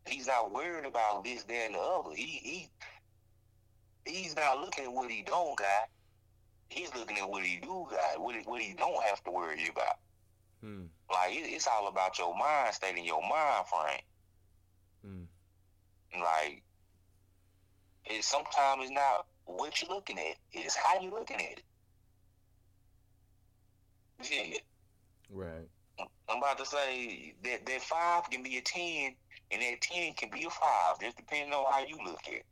He's 0.05 0.27
not 0.27 0.51
worried 0.51 0.86
about 0.86 1.23
this, 1.23 1.43
that, 1.43 1.53
and 1.67 1.75
the 1.75 1.79
other. 1.79 2.12
He 2.15 2.23
he 2.25 2.69
he's 4.05 4.36
not 4.36 4.59
looking 4.59 4.86
at 4.86 4.91
what 4.93 5.09
he 5.09 5.21
don't 5.23 5.57
got. 5.57 5.89
He's 6.69 6.93
looking 6.95 7.17
at 7.19 7.29
what 7.29 7.43
he 7.43 7.59
do 7.62 7.86
got, 7.89 8.19
what 8.19 8.36
he, 8.36 8.41
what 8.41 8.62
he 8.62 8.73
don't 8.73 9.03
have 9.03 9.23
to 9.25 9.31
worry 9.31 9.67
about. 9.69 9.95
mm, 10.65 10.88
Like 11.12 11.33
it, 11.33 11.45
it's 11.53 11.67
all 11.67 11.88
about 11.88 12.17
your 12.19 12.36
mind 12.38 12.73
state 12.73 12.95
and 12.97 13.05
your 13.05 13.21
mind 13.21 13.65
frame. 13.67 14.01
mm. 16.15 16.19
Like 16.21 16.63
it 18.05 18.23
sometimes 18.23 18.81
it's 18.83 18.91
not 18.91 19.25
what 19.45 19.81
you're 19.81 19.89
looking 19.93 20.19
at, 20.19 20.36
it's 20.51 20.75
how 20.75 20.99
you're 21.01 21.12
looking 21.12 21.38
at 21.38 21.59
it. 21.59 21.63
Yeah. 24.31 24.57
Right. 25.31 25.67
I'm 26.29 26.38
about 26.38 26.59
to 26.59 26.65
say 26.65 27.33
that 27.43 27.65
that 27.65 27.81
five 27.81 28.29
can 28.29 28.43
be 28.43 28.57
a 28.57 28.62
ten 28.62 29.15
and 29.49 29.62
that 29.62 29.81
ten 29.81 30.13
can 30.13 30.29
be 30.29 30.43
a 30.43 30.49
five, 30.49 30.99
just 31.01 31.17
depending 31.17 31.53
on 31.53 31.65
how 31.71 31.79
you 31.79 31.97
look 32.05 32.19
at 32.27 32.33
it. 32.33 32.45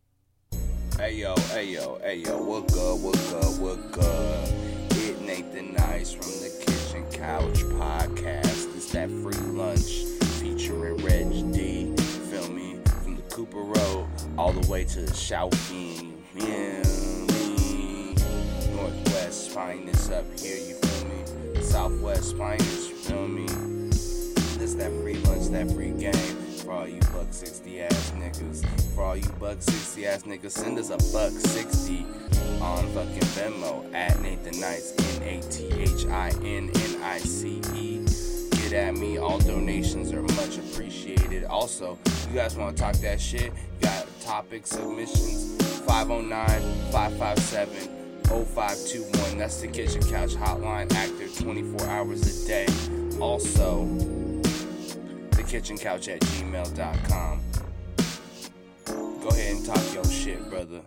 Hey 0.97 1.15
yo, 1.15 1.35
hey 1.51 1.65
yo, 1.65 1.99
hey 2.01 2.15
yo, 2.15 2.41
what 2.41 2.67
good, 2.67 3.01
what 3.01 3.13
good, 3.29 3.61
what 3.61 3.91
good? 3.91 4.53
It 4.97 5.21
Nathan 5.21 5.73
Nice 5.73 6.11
from 6.11 6.31
the 6.41 6.49
Kitchen 6.65 7.05
Couch 7.11 7.59
Podcast. 7.77 8.75
It's 8.75 8.91
that 8.93 9.09
free 9.09 9.33
lunch 9.51 10.05
featuring 10.39 10.97
Reg 10.97 11.53
D. 11.53 11.95
Feel 12.31 12.49
me? 12.49 12.77
From 13.03 13.15
the 13.15 13.21
Cooper 13.23 13.61
Road 13.61 14.07
all 14.37 14.53
the 14.53 14.67
way 14.69 14.83
to 14.85 15.01
the 15.01 15.11
Shaoqing. 15.11 16.13
Feel 16.33 16.45
me? 17.35 18.15
Northwest 18.75 19.51
finest 19.51 20.11
up 20.11 20.25
here, 20.39 20.57
you 20.57 20.75
feel 20.75 20.81
me? 20.81 20.90
Southwest 21.71 22.35
finest, 22.35 22.89
you 22.89 22.95
feel 22.95 23.27
me? 23.29 23.45
This 23.47 24.73
that 24.73 24.91
free 25.01 25.15
lunch, 25.19 25.47
that 25.51 25.71
free 25.71 25.91
game. 25.91 26.13
For 26.65 26.73
all 26.73 26.85
you 26.85 26.99
buck 27.13 27.27
60 27.31 27.81
ass 27.83 28.11
niggas. 28.17 28.65
For 28.93 29.03
all 29.03 29.15
you 29.15 29.29
buck 29.39 29.61
60 29.61 30.05
ass 30.05 30.23
niggas, 30.23 30.51
send 30.51 30.77
us 30.77 30.89
a 30.89 30.97
buck 31.13 31.31
60 31.31 32.05
on 32.59 32.85
fucking 32.89 33.29
Venmo 33.37 33.89
at 33.93 34.19
Nathan 34.19 34.59
Nice, 34.59 34.93
N 35.15 35.23
A 35.23 35.41
T 35.49 35.71
H 35.71 36.05
I 36.07 36.31
N 36.43 36.69
N 36.75 37.03
I 37.03 37.19
C 37.19 37.61
E. 37.73 38.05
Get 38.63 38.73
at 38.73 38.95
me, 38.95 39.17
all 39.17 39.39
donations 39.39 40.11
are 40.11 40.23
much 40.23 40.57
appreciated. 40.57 41.45
Also, 41.45 41.97
you 42.29 42.35
guys 42.35 42.57
want 42.57 42.75
to 42.75 42.83
talk 42.83 42.95
that 42.95 43.21
shit? 43.21 43.53
You 43.53 43.87
got 43.87 44.05
topic 44.19 44.67
submissions 44.67 45.55
509 45.85 46.91
557 46.91 48.00
0521. 48.31 49.37
That's 49.37 49.59
the 49.59 49.67
Kitchen 49.67 50.01
Couch 50.03 50.35
Hotline, 50.35 50.91
active 50.93 51.37
24 51.37 51.87
hours 51.89 52.45
a 52.45 52.47
day. 52.47 52.67
Also, 53.19 53.85
the 55.31 55.43
Kitchen 55.45 55.77
Couch 55.77 56.07
at 56.07 56.21
gmail.com. 56.21 57.41
Go 59.21 59.27
ahead 59.27 59.55
and 59.57 59.65
talk 59.65 59.93
your 59.93 60.05
shit, 60.05 60.49
brother. 60.49 60.81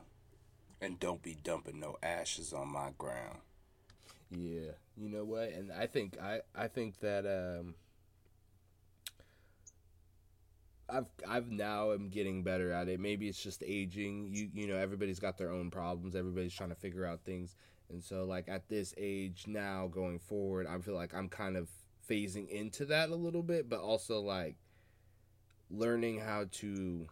And 0.80 0.98
don't 0.98 1.22
be 1.22 1.36
dumping 1.42 1.80
no 1.80 1.96
ashes 2.02 2.54
on 2.54 2.68
my 2.68 2.92
ground. 2.96 3.40
Yeah, 4.30 4.72
you 4.96 5.10
know 5.10 5.24
what? 5.24 5.50
And 5.50 5.70
I 5.70 5.86
think 5.86 6.16
I 6.18 6.40
I 6.56 6.68
think 6.68 6.98
that 7.00 7.26
um 7.26 7.74
I've 10.94 11.06
I've 11.28 11.50
now 11.50 11.92
am 11.92 12.08
getting 12.08 12.42
better 12.42 12.72
at 12.72 12.88
it. 12.88 13.00
Maybe 13.00 13.28
it's 13.28 13.42
just 13.42 13.62
aging. 13.66 14.28
You 14.32 14.50
you 14.54 14.66
know, 14.66 14.76
everybody's 14.76 15.18
got 15.20 15.38
their 15.38 15.50
own 15.50 15.70
problems. 15.70 16.14
Everybody's 16.14 16.54
trying 16.54 16.70
to 16.70 16.74
figure 16.76 17.04
out 17.04 17.24
things. 17.24 17.56
And 17.90 18.02
so 18.02 18.24
like 18.24 18.48
at 18.48 18.68
this 18.68 18.94
age 18.96 19.44
now 19.46 19.88
going 19.88 20.18
forward, 20.18 20.66
I 20.66 20.78
feel 20.78 20.94
like 20.94 21.14
I'm 21.14 21.28
kind 21.28 21.56
of 21.56 21.68
phasing 22.08 22.48
into 22.48 22.84
that 22.86 23.10
a 23.10 23.16
little 23.16 23.42
bit, 23.42 23.68
but 23.68 23.80
also 23.80 24.20
like 24.20 24.56
learning 25.70 26.20
how 26.20 26.44
to 26.50 27.06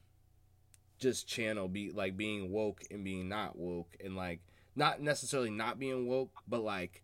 just 0.99 1.27
channel 1.27 1.69
be 1.69 1.91
like 1.91 2.17
being 2.17 2.51
woke 2.51 2.83
and 2.91 3.05
being 3.05 3.29
not 3.29 3.59
woke 3.59 3.97
and 4.03 4.15
like 4.17 4.41
not 4.77 5.01
necessarily 5.01 5.51
not 5.51 5.79
being 5.79 6.07
woke, 6.07 6.31
but 6.49 6.63
like 6.63 7.03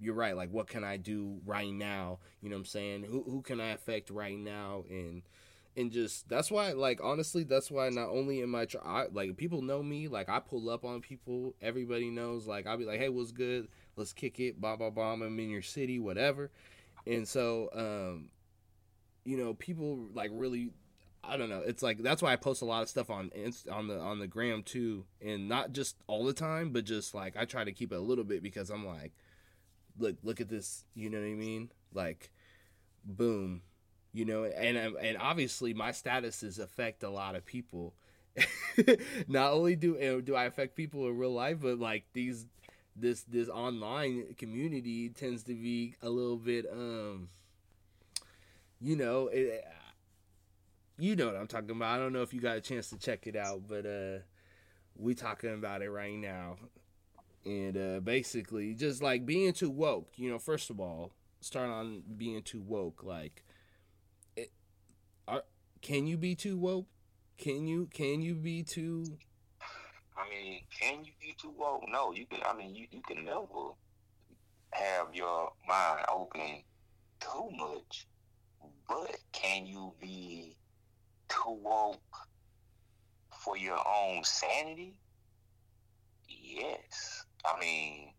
you're 0.00 0.14
right, 0.14 0.36
like 0.36 0.50
what 0.50 0.68
can 0.68 0.84
I 0.84 0.96
do 0.96 1.40
right 1.46 1.72
now? 1.72 2.18
You 2.42 2.50
know 2.50 2.56
what 2.56 2.60
I'm 2.60 2.66
saying? 2.66 3.04
Who 3.04 3.22
who 3.24 3.42
can 3.42 3.60
I 3.60 3.68
affect 3.68 4.10
right 4.10 4.38
now 4.38 4.84
and 4.90 5.22
and 5.76 5.90
just 5.90 6.28
that's 6.28 6.50
why 6.50 6.72
like 6.72 7.00
honestly 7.02 7.44
that's 7.44 7.70
why 7.70 7.88
not 7.88 8.08
only 8.08 8.42
am 8.42 8.54
I, 8.54 8.64
try, 8.64 8.80
I 8.84 9.06
like 9.12 9.36
people 9.36 9.62
know 9.62 9.82
me 9.82 10.08
like 10.08 10.28
I 10.28 10.38
pull 10.40 10.70
up 10.70 10.84
on 10.84 11.00
people 11.00 11.54
everybody 11.60 12.10
knows 12.10 12.46
like 12.46 12.66
I'll 12.66 12.76
be 12.76 12.84
like 12.84 13.00
hey 13.00 13.08
what's 13.08 13.32
good? 13.32 13.68
Let's 13.96 14.12
kick 14.12 14.40
it 14.40 14.60
blah 14.60 14.76
blah 14.76 14.90
blah 14.90 15.12
I'm 15.12 15.22
in 15.22 15.50
your 15.50 15.62
city 15.62 15.98
whatever. 15.98 16.50
And 17.06 17.26
so 17.26 17.70
um 17.74 18.28
you 19.24 19.36
know 19.36 19.54
people 19.54 20.08
like 20.14 20.30
really 20.32 20.70
I 21.24 21.36
don't 21.36 21.48
know 21.48 21.62
it's 21.64 21.82
like 21.82 22.02
that's 22.02 22.22
why 22.22 22.32
I 22.32 22.36
post 22.36 22.62
a 22.62 22.66
lot 22.66 22.82
of 22.82 22.88
stuff 22.88 23.10
on 23.10 23.30
Inst- 23.34 23.68
on 23.68 23.88
the 23.88 23.98
on 23.98 24.18
the 24.20 24.26
gram 24.26 24.62
too 24.62 25.06
and 25.24 25.48
not 25.48 25.72
just 25.72 25.96
all 26.06 26.24
the 26.24 26.32
time 26.32 26.70
but 26.70 26.84
just 26.84 27.14
like 27.14 27.36
I 27.36 27.46
try 27.46 27.64
to 27.64 27.72
keep 27.72 27.92
it 27.92 27.96
a 27.96 28.00
little 28.00 28.24
bit 28.24 28.42
because 28.42 28.70
I'm 28.70 28.86
like 28.86 29.12
look 29.98 30.16
look 30.22 30.40
at 30.40 30.48
this 30.48 30.84
you 30.94 31.10
know 31.10 31.18
what 31.18 31.26
I 31.26 31.34
mean? 31.34 31.70
Like 31.92 32.30
boom 33.04 33.62
you 34.14 34.24
know 34.24 34.44
and 34.44 34.78
and 34.78 35.18
obviously 35.18 35.74
my 35.74 35.90
statuses 35.90 36.58
affect 36.58 37.02
a 37.02 37.10
lot 37.10 37.36
of 37.36 37.44
people. 37.44 37.94
Not 39.28 39.52
only 39.52 39.76
do 39.76 40.22
do 40.22 40.34
i 40.34 40.44
affect 40.44 40.74
people 40.74 41.06
in 41.08 41.16
real 41.18 41.32
life 41.32 41.58
but 41.62 41.78
like 41.78 42.04
these 42.14 42.46
this 42.96 43.22
this 43.24 43.48
online 43.48 44.34
community 44.38 45.08
tends 45.10 45.44
to 45.44 45.54
be 45.54 45.94
a 46.02 46.10
little 46.10 46.36
bit 46.36 46.66
um 46.72 47.28
you 48.80 48.96
know 48.96 49.28
it, 49.28 49.64
you 50.98 51.16
know 51.16 51.26
what 51.26 51.36
i'm 51.36 51.46
talking 51.46 51.70
about. 51.70 51.96
I 51.96 51.98
don't 51.98 52.12
know 52.12 52.22
if 52.22 52.32
you 52.32 52.40
got 52.40 52.56
a 52.56 52.60
chance 52.60 52.90
to 52.90 52.98
check 52.98 53.26
it 53.26 53.36
out 53.36 53.62
but 53.68 53.86
uh 53.86 54.18
we 54.96 55.14
talking 55.14 55.54
about 55.54 55.82
it 55.82 55.90
right 55.90 56.14
now. 56.14 56.56
And 57.46 57.76
uh 57.76 58.00
basically 58.00 58.74
just 58.74 59.02
like 59.02 59.26
being 59.26 59.52
too 59.52 59.70
woke 59.70 60.12
you 60.16 60.30
know 60.30 60.38
first 60.38 60.70
of 60.70 60.80
all 60.80 61.12
start 61.40 61.70
on 61.70 62.02
being 62.16 62.42
too 62.42 62.62
woke 62.62 63.02
like 63.04 63.44
can 65.84 66.06
you 66.06 66.16
be 66.16 66.34
too 66.34 66.56
woke? 66.56 66.86
Can 67.36 67.66
you 67.66 67.86
can 67.92 68.22
you 68.22 68.34
be 68.34 68.62
too? 68.62 69.04
I 70.16 70.26
mean, 70.30 70.60
can 70.80 71.04
you 71.04 71.12
be 71.20 71.36
too 71.38 71.52
woke? 71.58 71.84
No, 71.88 72.14
you 72.14 72.24
can. 72.24 72.40
I 72.42 72.54
mean, 72.56 72.74
you 72.74 72.86
you 72.90 73.02
can 73.02 73.22
never 73.22 73.74
have 74.72 75.14
your 75.14 75.52
mind 75.68 76.06
open 76.10 76.62
too 77.20 77.50
much, 77.54 78.06
but 78.88 79.14
can 79.32 79.66
you 79.66 79.92
be 80.00 80.56
too 81.28 81.60
woke 81.62 82.00
for 83.44 83.58
your 83.58 83.78
own 83.86 84.24
sanity? 84.24 84.94
Yes. 86.26 87.26
I 87.44 87.60
mean, 87.60 88.14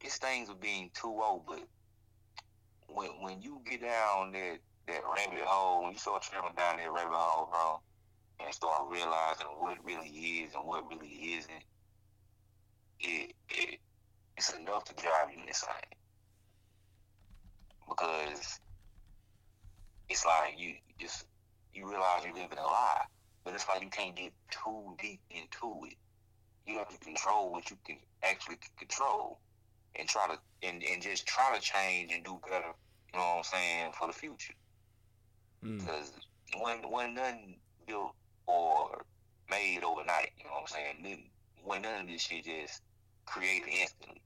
it's 0.00 0.16
things 0.16 0.48
of 0.48 0.62
being 0.62 0.90
too 0.94 1.10
woke, 1.10 1.44
but 1.46 1.68
when 2.88 3.10
when 3.20 3.42
you 3.42 3.60
get 3.68 3.82
down 3.82 4.32
that 4.32 4.60
that 4.88 5.02
rabbit 5.04 5.44
hole, 5.44 5.82
when 5.82 5.92
you 5.92 5.98
start 5.98 6.22
traveling 6.22 6.54
down 6.56 6.76
that 6.76 6.92
rabbit 6.92 7.12
hole, 7.12 7.48
bro, 7.50 7.80
and 8.44 8.54
start 8.54 8.84
realizing 8.88 9.46
what 9.58 9.78
really 9.84 10.08
is 10.08 10.54
and 10.54 10.64
what 10.64 10.88
really 10.88 11.34
isn't, 11.36 11.64
it, 13.00 13.32
it 13.50 13.80
it's 14.36 14.52
enough 14.52 14.84
to 14.84 14.94
drive 14.94 15.30
you 15.34 15.42
insane. 15.46 15.70
Because 17.88 18.60
it's 20.08 20.24
like 20.24 20.54
you 20.58 20.74
just 21.00 21.26
you 21.74 21.88
realize 21.88 22.22
you're 22.24 22.34
living 22.34 22.58
a 22.58 22.62
lie. 22.62 23.04
But 23.44 23.54
it's 23.54 23.66
like 23.68 23.82
you 23.82 23.90
can't 23.90 24.16
get 24.16 24.32
too 24.50 24.96
deep 25.00 25.20
into 25.30 25.86
it. 25.86 25.94
You 26.66 26.78
have 26.78 26.88
to 26.88 26.98
control 26.98 27.52
what 27.52 27.70
you 27.70 27.76
can 27.86 27.96
actually 28.22 28.58
control 28.76 29.38
and 29.94 30.08
try 30.08 30.26
to 30.26 30.38
and, 30.66 30.82
and 30.82 31.00
just 31.00 31.26
try 31.26 31.54
to 31.54 31.60
change 31.60 32.12
and 32.12 32.24
do 32.24 32.40
better, 32.48 32.72
you 33.12 33.18
know 33.18 33.24
what 33.24 33.36
I'm 33.38 33.44
saying, 33.44 33.92
for 33.98 34.08
the 34.08 34.12
future. 34.12 34.54
Because 35.66 36.12
mm. 36.54 36.62
when 36.62 36.78
when 36.90 37.14
nothing 37.14 37.56
built 37.86 38.12
or 38.46 39.04
made 39.50 39.82
overnight, 39.84 40.32
you 40.38 40.44
know 40.44 40.50
what 40.52 40.62
I'm 40.62 41.02
saying? 41.02 41.30
When 41.64 41.82
none 41.82 42.02
of 42.02 42.06
this 42.06 42.22
shit 42.22 42.44
just 42.44 42.82
created 43.26 43.68
instantly. 43.68 44.22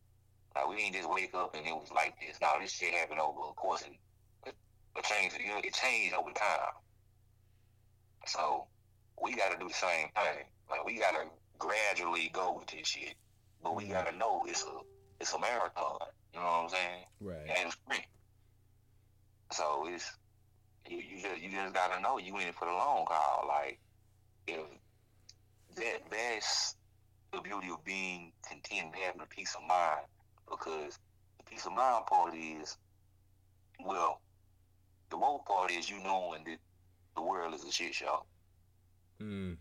Like 0.55 0.68
we 0.68 0.76
didn't 0.76 0.96
just 0.96 1.11
wake 1.11 1.35
up 1.35 1.55
and 1.55 1.66
it 1.66 1.72
was 1.72 1.90
like 1.94 2.14
this. 2.20 2.38
Now 2.40 2.55
this 2.61 2.72
shit 2.72 2.92
happened 2.92 3.20
over 3.20 3.40
a 3.50 3.53
course 3.55 3.83
and 3.83 3.94
it 4.46 5.05
changed. 5.05 5.37
You 5.40 5.48
know, 5.48 5.59
it 5.59 5.72
changed 5.72 6.14
over 6.14 6.31
time. 6.33 6.74
So 8.26 8.66
we 9.22 9.35
got 9.35 9.53
to 9.53 9.59
do 9.59 9.68
the 9.68 9.74
same 9.74 10.09
thing. 10.14 10.44
Like 10.68 10.85
we 10.85 10.98
got 10.98 11.12
to 11.12 11.24
gradually 11.59 12.31
go 12.33 12.57
with 12.59 12.68
this 12.68 12.88
shit, 12.88 13.14
but 13.62 13.74
we 13.74 13.87
got 13.87 14.11
to 14.11 14.16
know 14.16 14.42
it's 14.46 14.64
a 14.64 14.79
it's 15.20 15.33
a 15.33 15.38
marathon. 15.38 15.98
You 16.35 16.40
know 16.40 16.46
what 16.46 16.64
I'm 16.64 16.68
saying? 16.68 17.05
Right. 17.20 17.57
And 17.59 17.68
it's 17.68 17.76
free. 17.87 18.05
So 19.53 19.87
it's 19.88 20.12
you, 20.88 20.99
you 20.99 21.23
just 21.23 21.43
you 21.43 21.51
just 21.51 21.75
gotta 21.75 22.01
know 22.01 22.19
you 22.19 22.37
in 22.38 22.49
it 22.49 22.55
for 22.55 22.66
the 22.66 22.73
long 22.73 23.07
haul. 23.09 23.47
Like 23.49 23.79
if 24.47 24.61
that 25.77 26.03
that's 26.11 26.77
the 27.33 27.40
beauty 27.40 27.69
of 27.71 27.85
being 27.85 28.33
content, 28.49 28.95
having 28.95 29.21
a 29.21 29.27
peace 29.27 29.55
of 29.55 29.66
mind, 29.69 30.07
because 30.49 30.99
the 31.38 31.45
peace 31.45 31.66
of 31.66 31.73
mind 31.73 32.07
part 32.07 32.35
is 32.35 32.77
well, 33.85 34.21
the 35.11 35.19
woke 35.19 35.47
part 35.47 35.71
is 35.71 35.88
you 35.88 36.03
knowing 36.03 36.45
that 36.45 36.59
the 37.16 37.23
world 37.23 37.55
is 37.55 37.64
a 37.64 37.73
shit 37.73 37.95
show. 37.95 38.25
Mm. 39.23 39.57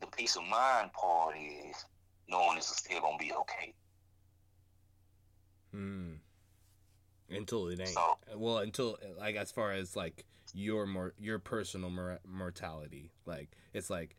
The 0.00 0.06
peace 0.08 0.36
of 0.36 0.44
mind 0.44 0.92
part 0.92 1.34
is 1.36 1.84
knowing 2.28 2.58
it's 2.58 2.76
still 2.76 3.00
gonna 3.00 3.18
be 3.18 3.32
okay. 3.32 3.72
Hmm. 5.72 6.12
Until 7.30 7.68
it 7.68 7.80
ain't. 7.80 7.90
So, 7.90 8.18
well, 8.36 8.58
until 8.58 8.98
like 9.18 9.36
as 9.36 9.52
far 9.52 9.72
as 9.72 9.94
like 9.94 10.24
your 10.58 10.86
more 10.86 11.14
your 11.20 11.38
personal 11.38 11.88
mor- 11.88 12.20
mortality, 12.26 13.12
like 13.26 13.48
it's 13.72 13.88
like 13.88 14.16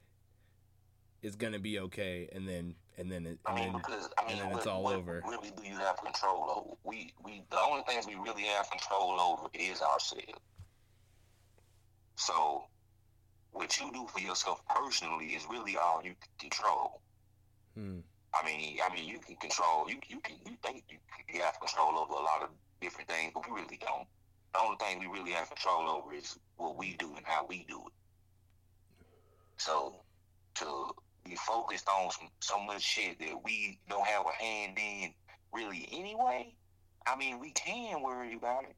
it's 1.21 1.35
gonna 1.35 1.59
be 1.59 1.79
okay, 1.79 2.29
and 2.31 2.47
then 2.47 2.75
and 2.97 3.11
then 3.11 3.25
it, 3.25 3.39
and 3.45 3.47
I 3.47 3.55
mean, 3.55 3.71
then, 3.73 3.81
because 3.81 4.09
I 4.17 4.23
mean, 4.23 4.31
and 4.31 4.41
then 4.41 4.49
what, 4.51 4.57
it's 4.59 4.67
all 4.67 4.83
what 4.83 4.95
over. 4.95 5.21
Really, 5.27 5.51
do 5.51 5.67
you 5.67 5.75
have 5.75 5.97
control 5.97 6.49
over? 6.49 6.77
We 6.85 7.13
we 7.23 7.43
the 7.51 7.59
only 7.59 7.83
things 7.83 8.07
we 8.07 8.15
really 8.15 8.43
have 8.43 8.71
control 8.71 9.19
over 9.19 9.49
is 9.53 9.81
ourselves. 9.81 10.39
So, 12.15 12.63
what 13.51 13.77
you 13.79 13.91
do 13.91 14.07
for 14.07 14.19
yourself 14.19 14.61
personally 14.69 15.27
is 15.27 15.45
really 15.49 15.75
all 15.75 16.01
you 16.03 16.15
can 16.21 16.49
control. 16.49 17.01
Hmm. 17.75 17.99
I 18.33 18.45
mean, 18.45 18.77
I 18.81 18.93
mean, 18.93 19.09
you 19.09 19.19
can 19.19 19.35
control. 19.35 19.89
You 19.89 19.97
you 20.07 20.21
can 20.21 20.37
you 20.45 20.55
think 20.63 20.83
you, 20.89 20.97
you 21.33 21.41
have 21.41 21.59
control 21.59 21.99
over 21.99 22.13
a 22.13 22.23
lot 22.23 22.43
of 22.43 22.49
different 22.79 23.09
things, 23.09 23.31
but 23.33 23.43
we 23.49 23.59
really 23.59 23.79
don't. 23.81 24.07
The 24.53 24.59
only 24.61 24.77
thing 24.77 24.99
we 24.99 25.07
really 25.07 25.31
have 25.31 25.47
control 25.47 25.89
over 25.89 26.13
is 26.13 26.37
what 26.57 26.75
we 26.77 26.95
do 26.97 27.13
and 27.15 27.25
how 27.25 27.45
we 27.47 27.65
do 27.67 27.77
it. 27.85 27.93
So, 29.57 30.01
to 30.55 30.91
be 31.25 31.35
focused 31.35 31.87
on 31.87 32.09
some, 32.11 32.29
so 32.39 32.59
much 32.59 32.81
shit 32.81 33.19
that 33.19 33.43
we 33.43 33.79
don't 33.89 34.07
have 34.07 34.25
a 34.25 34.43
hand 34.43 34.77
in 34.77 35.13
really 35.53 35.87
anyway, 35.91 36.53
I 37.05 37.15
mean, 37.15 37.39
we 37.39 37.51
can 37.51 38.01
worry 38.01 38.33
about 38.35 38.63
it, 38.63 38.75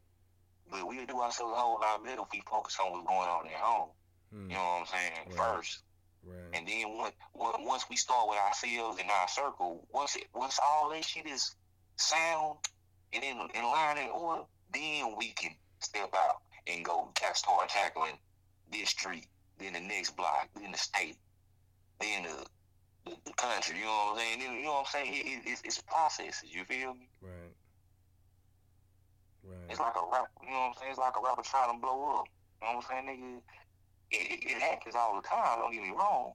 but 0.69 0.87
we'll 0.87 1.05
do 1.05 1.21
ourselves 1.21 1.53
a 1.55 1.59
whole 1.59 1.79
lot 1.79 2.03
better 2.03 2.21
if 2.21 2.27
we 2.31 2.41
focus 2.49 2.77
on 2.83 2.91
what's 2.91 3.07
going 3.07 3.29
on 3.29 3.45
at 3.47 3.53
home. 3.53 3.89
Hmm, 4.33 4.49
You 4.49 4.55
know 4.55 4.63
what 4.63 4.79
I'm 4.81 4.85
saying? 4.87 5.11
Right. 5.27 5.37
First, 5.57 5.83
right. 6.25 6.37
and 6.53 6.67
then 6.67 6.97
once 6.97 7.13
once 7.59 7.85
we 7.89 7.95
start 7.95 8.27
with 8.29 8.37
ourselves 8.39 8.99
in 8.99 9.05
our 9.09 9.27
circle, 9.27 9.87
once 9.93 10.15
it 10.15 10.25
once 10.33 10.59
all 10.65 10.89
that 10.91 11.03
shit 11.05 11.27
is 11.27 11.55
sound 11.97 12.57
and 13.13 13.23
in 13.23 13.37
in 13.53 13.63
line 13.63 13.97
and 13.97 14.11
order, 14.11 14.43
then 14.73 15.15
we 15.17 15.31
can 15.33 15.51
step 15.81 16.13
out 16.15 16.41
and 16.67 16.85
go 16.85 17.09
ta- 17.15 17.33
start 17.33 17.69
tackling 17.69 18.17
this 18.71 18.89
street, 18.89 19.27
then 19.59 19.73
the 19.73 19.79
next 19.79 20.15
block, 20.15 20.49
then 20.59 20.71
the 20.71 20.77
state, 20.77 21.17
then 21.99 22.23
the 22.23 22.45
the, 23.05 23.17
the 23.25 23.33
country. 23.33 23.77
You 23.77 23.85
know 23.85 24.13
what 24.13 24.19
I'm 24.21 24.39
saying? 24.39 24.41
You 24.41 24.63
know 24.63 24.71
what 24.73 24.79
I'm 24.79 24.85
saying? 24.85 25.13
It, 25.13 25.25
it, 25.25 25.41
it's, 25.45 25.61
it's 25.65 25.81
processes. 25.81 26.49
You 26.53 26.63
feel 26.65 26.93
me? 26.93 27.09
Right. 27.21 27.55
Right. 29.43 29.69
It's 29.69 29.79
like 29.79 29.95
a 29.95 30.05
rapper. 30.11 30.29
You 30.43 30.51
know 30.51 30.59
what 30.59 30.67
I'm 30.67 30.73
saying? 30.79 30.91
It's 30.91 30.99
like 30.99 31.13
a 31.17 31.23
rapper 31.23 31.41
trying 31.41 31.73
to 31.73 31.81
blow 31.81 32.19
up. 32.19 32.25
You 32.61 32.67
know 32.67 32.75
what 32.75 32.85
I'm 32.91 33.05
saying, 33.05 33.19
nigga? 33.19 33.41
It, 34.11 34.31
it, 34.31 34.51
it 34.51 34.61
happens 34.61 34.95
all 34.95 35.15
the 35.15 35.27
time. 35.27 35.59
Don't 35.59 35.73
get 35.73 35.81
me 35.81 35.93
wrong, 35.97 36.33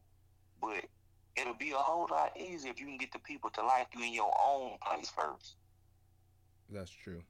but 0.61 0.85
it'll 1.37 1.54
be 1.54 1.70
a 1.70 1.76
whole 1.76 2.09
lot 2.11 2.32
easier 2.37 2.70
if 2.70 2.80
you 2.80 2.87
can 2.87 2.98
get 2.98 3.12
the 3.12 3.18
people 3.20 3.50
to 3.50 3.62
like 3.62 3.88
you 3.94 4.02
in 4.02 4.12
your 4.12 4.32
own 4.44 4.72
place 4.85 5.11
first. 5.11 5.56
That's 6.70 6.90
true. 6.90 7.22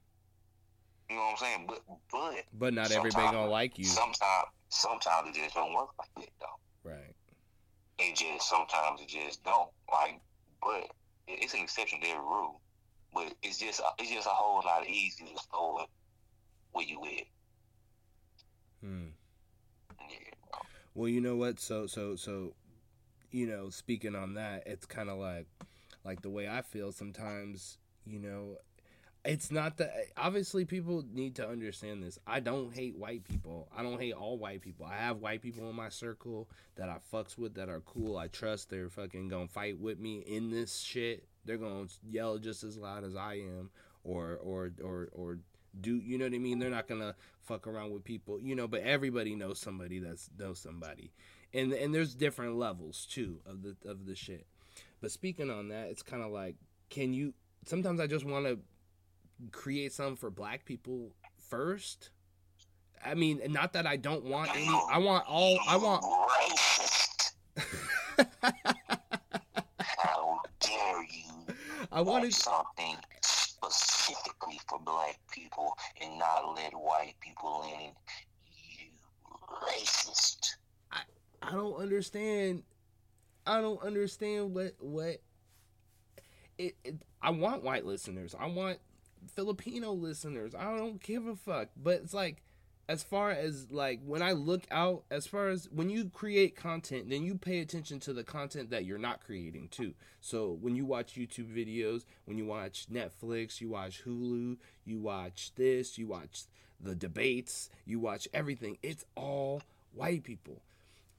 You 1.09 1.15
know 1.15 1.21
what 1.23 1.31
I'm 1.31 1.37
saying? 1.37 1.65
But 1.67 1.81
but 2.11 2.43
But 2.53 2.73
not 2.73 2.91
everybody 2.91 3.31
gonna 3.31 3.49
like 3.49 3.77
you. 3.77 3.85
sometimes 3.85 4.47
sometimes 4.69 5.29
it 5.29 5.41
just 5.41 5.55
don't 5.55 5.73
work 5.73 5.89
like 5.97 6.09
that 6.17 6.29
though. 6.39 6.89
Right. 6.89 7.15
It 7.99 8.15
just 8.15 8.49
sometimes 8.49 9.01
it 9.01 9.07
just 9.07 9.43
don't. 9.43 9.69
Like, 9.91 10.19
but 10.61 10.91
it's 11.27 11.53
an 11.53 11.61
exception 11.61 12.01
to 12.01 12.07
every 12.07 12.21
rule. 12.21 12.59
But 13.13 13.33
it's 13.41 13.57
just 13.57 13.81
it's 13.99 14.11
just 14.11 14.27
a 14.27 14.31
whole 14.31 14.61
lot 14.65 14.87
easier 14.87 15.27
to 15.27 15.39
start 15.39 15.89
where 16.73 16.85
you 16.85 17.01
at. 17.05 17.27
Hmm. 18.81 19.07
Yeah. 20.09 20.59
Well, 20.93 21.09
you 21.09 21.21
know 21.21 21.35
what? 21.37 21.59
So 21.59 21.87
so 21.87 22.15
so, 22.15 22.53
you 23.31 23.47
know, 23.47 23.69
speaking 23.69 24.15
on 24.15 24.33
that, 24.33 24.63
it's 24.65 24.85
kind 24.85 25.09
of 25.09 25.17
like, 25.17 25.47
like 26.03 26.21
the 26.21 26.29
way 26.29 26.49
I 26.49 26.61
feel 26.61 26.91
sometimes. 26.91 27.77
You 28.05 28.19
know, 28.19 28.57
it's 29.27 29.51
not 29.51 29.77
that. 29.77 29.93
Obviously, 30.15 30.63
people 30.63 31.03
need 31.13 31.35
to 31.35 31.47
understand 31.47 32.01
this. 32.01 32.17
I 32.25 32.39
don't 32.39 32.73
hate 32.73 32.95
white 32.95 33.25
people. 33.25 33.67
I 33.75 33.83
don't 33.83 33.99
hate 33.99 34.13
all 34.13 34.37
white 34.37 34.61
people. 34.61 34.85
I 34.85 34.95
have 34.95 35.17
white 35.17 35.41
people 35.41 35.69
in 35.69 35.75
my 35.75 35.89
circle 35.89 36.49
that 36.75 36.89
I 36.89 36.97
fucks 37.13 37.37
with 37.37 37.55
that 37.55 37.67
are 37.67 37.81
cool. 37.81 38.17
I 38.17 38.27
trust 38.27 38.69
they're 38.69 38.89
fucking 38.89 39.27
gonna 39.27 39.47
fight 39.47 39.79
with 39.79 39.99
me 39.99 40.19
in 40.19 40.49
this 40.49 40.79
shit. 40.79 41.27
They're 41.45 41.57
gonna 41.57 41.87
yell 42.09 42.37
just 42.37 42.63
as 42.63 42.77
loud 42.77 43.03
as 43.03 43.15
I 43.15 43.35
am, 43.35 43.69
or 44.03 44.39
or 44.41 44.71
or 44.81 45.09
or 45.11 45.39
do 45.79 45.97
you 45.97 46.17
know 46.17 46.25
what 46.25 46.33
I 46.33 46.37
mean? 46.37 46.59
They're 46.59 46.69
not 46.69 46.87
gonna 46.87 47.15
fuck 47.41 47.67
around 47.67 47.91
with 47.91 48.05
people, 48.05 48.39
you 48.39 48.55
know. 48.55 48.67
But 48.67 48.81
everybody 48.81 49.35
knows 49.35 49.59
somebody 49.59 49.99
that's 49.99 50.29
knows 50.39 50.59
somebody, 50.59 51.11
and 51.53 51.73
and 51.73 51.93
there's 51.93 52.15
different 52.15 52.55
levels 52.55 53.05
too 53.05 53.41
of 53.45 53.61
the 53.61 53.75
of 53.85 54.05
the 54.05 54.15
shit. 54.15 54.47
But 55.01 55.11
speaking 55.11 55.51
on 55.51 55.67
that, 55.67 55.89
it's 55.89 56.01
kind 56.01 56.23
of 56.23 56.31
like, 56.31 56.55
can 56.89 57.13
you? 57.13 57.33
Sometimes 57.65 57.99
I 57.99 58.07
just 58.07 58.25
want 58.25 58.45
to 58.45 58.59
create 59.51 59.93
something 59.93 60.15
for 60.15 60.29
black 60.29 60.65
people 60.65 61.11
first. 61.49 62.11
I 63.05 63.13
mean, 63.13 63.41
not 63.49 63.73
that 63.73 63.85
I 63.85 63.95
don't 63.97 64.25
want 64.25 64.55
any. 64.55 64.67
I 64.91 64.97
want 64.97 65.25
all. 65.27 65.59
I 65.67 65.77
want. 65.77 66.03
Racist. 66.03 67.33
How 69.79 70.39
dare 70.59 71.03
you 71.03 71.55
I 71.91 72.01
want 72.01 72.33
something 72.33 72.95
specifically 73.21 74.59
for 74.67 74.79
black 74.79 75.19
people 75.31 75.73
and 76.01 76.17
not 76.17 76.55
let 76.55 76.73
white 76.73 77.13
people 77.19 77.63
in? 77.79 77.91
You 78.51 78.89
racist. 79.67 80.55
I 81.41 81.51
don't 81.51 81.75
understand. 81.75 82.63
I 83.45 83.61
don't 83.61 83.81
understand 83.83 84.53
what 84.53 84.73
what. 84.79 85.21
It, 86.57 86.75
it. 86.83 86.95
I 87.21 87.29
want 87.29 87.63
white 87.63 87.85
listeners. 87.85 88.35
I 88.37 88.47
want 88.47 88.79
Filipino 89.27 89.91
listeners. 89.91 90.55
I 90.55 90.75
don't 90.77 91.01
give 91.01 91.27
a 91.27 91.35
fuck. 91.35 91.69
But 91.75 92.01
it's 92.03 92.13
like, 92.13 92.43
as 92.89 93.03
far 93.03 93.31
as 93.31 93.69
like 93.69 93.99
when 94.05 94.21
I 94.21 94.31
look 94.31 94.63
out, 94.71 95.03
as 95.11 95.27
far 95.27 95.49
as 95.49 95.69
when 95.71 95.89
you 95.89 96.09
create 96.09 96.55
content, 96.55 97.09
then 97.09 97.23
you 97.23 97.35
pay 97.35 97.59
attention 97.59 97.99
to 98.01 98.13
the 98.13 98.23
content 98.23 98.69
that 98.69 98.85
you're 98.85 98.97
not 98.97 99.23
creating 99.23 99.67
too. 99.69 99.93
So 100.21 100.57
when 100.61 100.75
you 100.75 100.85
watch 100.85 101.15
YouTube 101.15 101.53
videos, 101.53 102.05
when 102.25 102.37
you 102.37 102.45
watch 102.45 102.87
Netflix, 102.91 103.59
you 103.59 103.69
watch 103.69 104.03
Hulu, 104.05 104.57
you 104.85 104.99
watch 104.99 105.51
this, 105.55 105.97
you 105.97 106.07
watch 106.07 106.43
the 106.79 106.95
debates, 106.95 107.69
you 107.85 107.99
watch 107.99 108.27
everything. 108.33 108.77
It's 108.81 109.03
all 109.15 109.61
white 109.93 110.23
people 110.23 110.61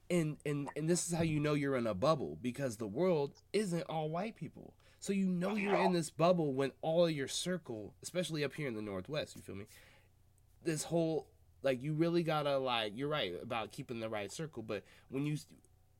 and 0.09 0.37
and 0.45 0.69
and 0.75 0.89
this 0.89 1.07
is 1.07 1.13
how 1.13 1.23
you 1.23 1.39
know 1.39 1.53
you're 1.53 1.75
in 1.75 1.87
a 1.87 1.93
bubble 1.93 2.37
because 2.41 2.77
the 2.77 2.87
world 2.87 3.33
isn't 3.53 3.83
all 3.83 4.09
white 4.09 4.35
people 4.35 4.73
so 4.99 5.13
you 5.13 5.25
know 5.27 5.55
you're 5.55 5.75
in 5.75 5.93
this 5.93 6.09
bubble 6.09 6.53
when 6.53 6.71
all 6.81 7.05
of 7.05 7.11
your 7.11 7.27
circle 7.27 7.93
especially 8.01 8.43
up 8.43 8.53
here 8.53 8.67
in 8.67 8.73
the 8.75 8.81
northwest 8.81 9.35
you 9.35 9.41
feel 9.41 9.55
me 9.55 9.65
this 10.63 10.83
whole 10.83 11.27
like 11.63 11.81
you 11.81 11.93
really 11.93 12.23
gotta 12.23 12.57
like 12.57 12.93
you're 12.95 13.07
right 13.07 13.33
about 13.41 13.71
keeping 13.71 13.99
the 13.99 14.09
right 14.09 14.31
circle 14.31 14.63
but 14.63 14.83
when 15.09 15.25
you 15.25 15.37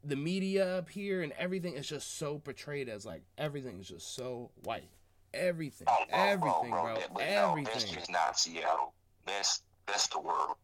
the 0.04 0.16
media 0.16 0.78
up 0.78 0.90
here 0.90 1.22
and 1.22 1.34
everything 1.34 1.74
is 1.74 1.88
just 1.88 2.18
so 2.18 2.40
portrayed 2.40 2.88
as 2.90 3.06
like 3.06 3.22
everything 3.38 3.80
is 3.80 3.88
just 3.90 4.16
so 4.16 4.50
white 4.64 4.90
everything 5.34 5.86
Oh, 5.90 5.96
oh, 6.00 6.04
oh 6.04 6.38
bro, 6.38 6.50
everything 6.52 6.70
bro, 6.72 6.82
bro 6.84 6.96
that- 6.96 7.14
but 7.14 7.20
no, 7.20 7.26
that's 7.26 7.50
everything 7.50 7.94
just 7.94 8.12
not 8.12 8.40
Seattle. 8.40 8.94
That's 9.26 9.62
that's 9.86 10.08
the 10.08 10.20
world. 10.20 10.56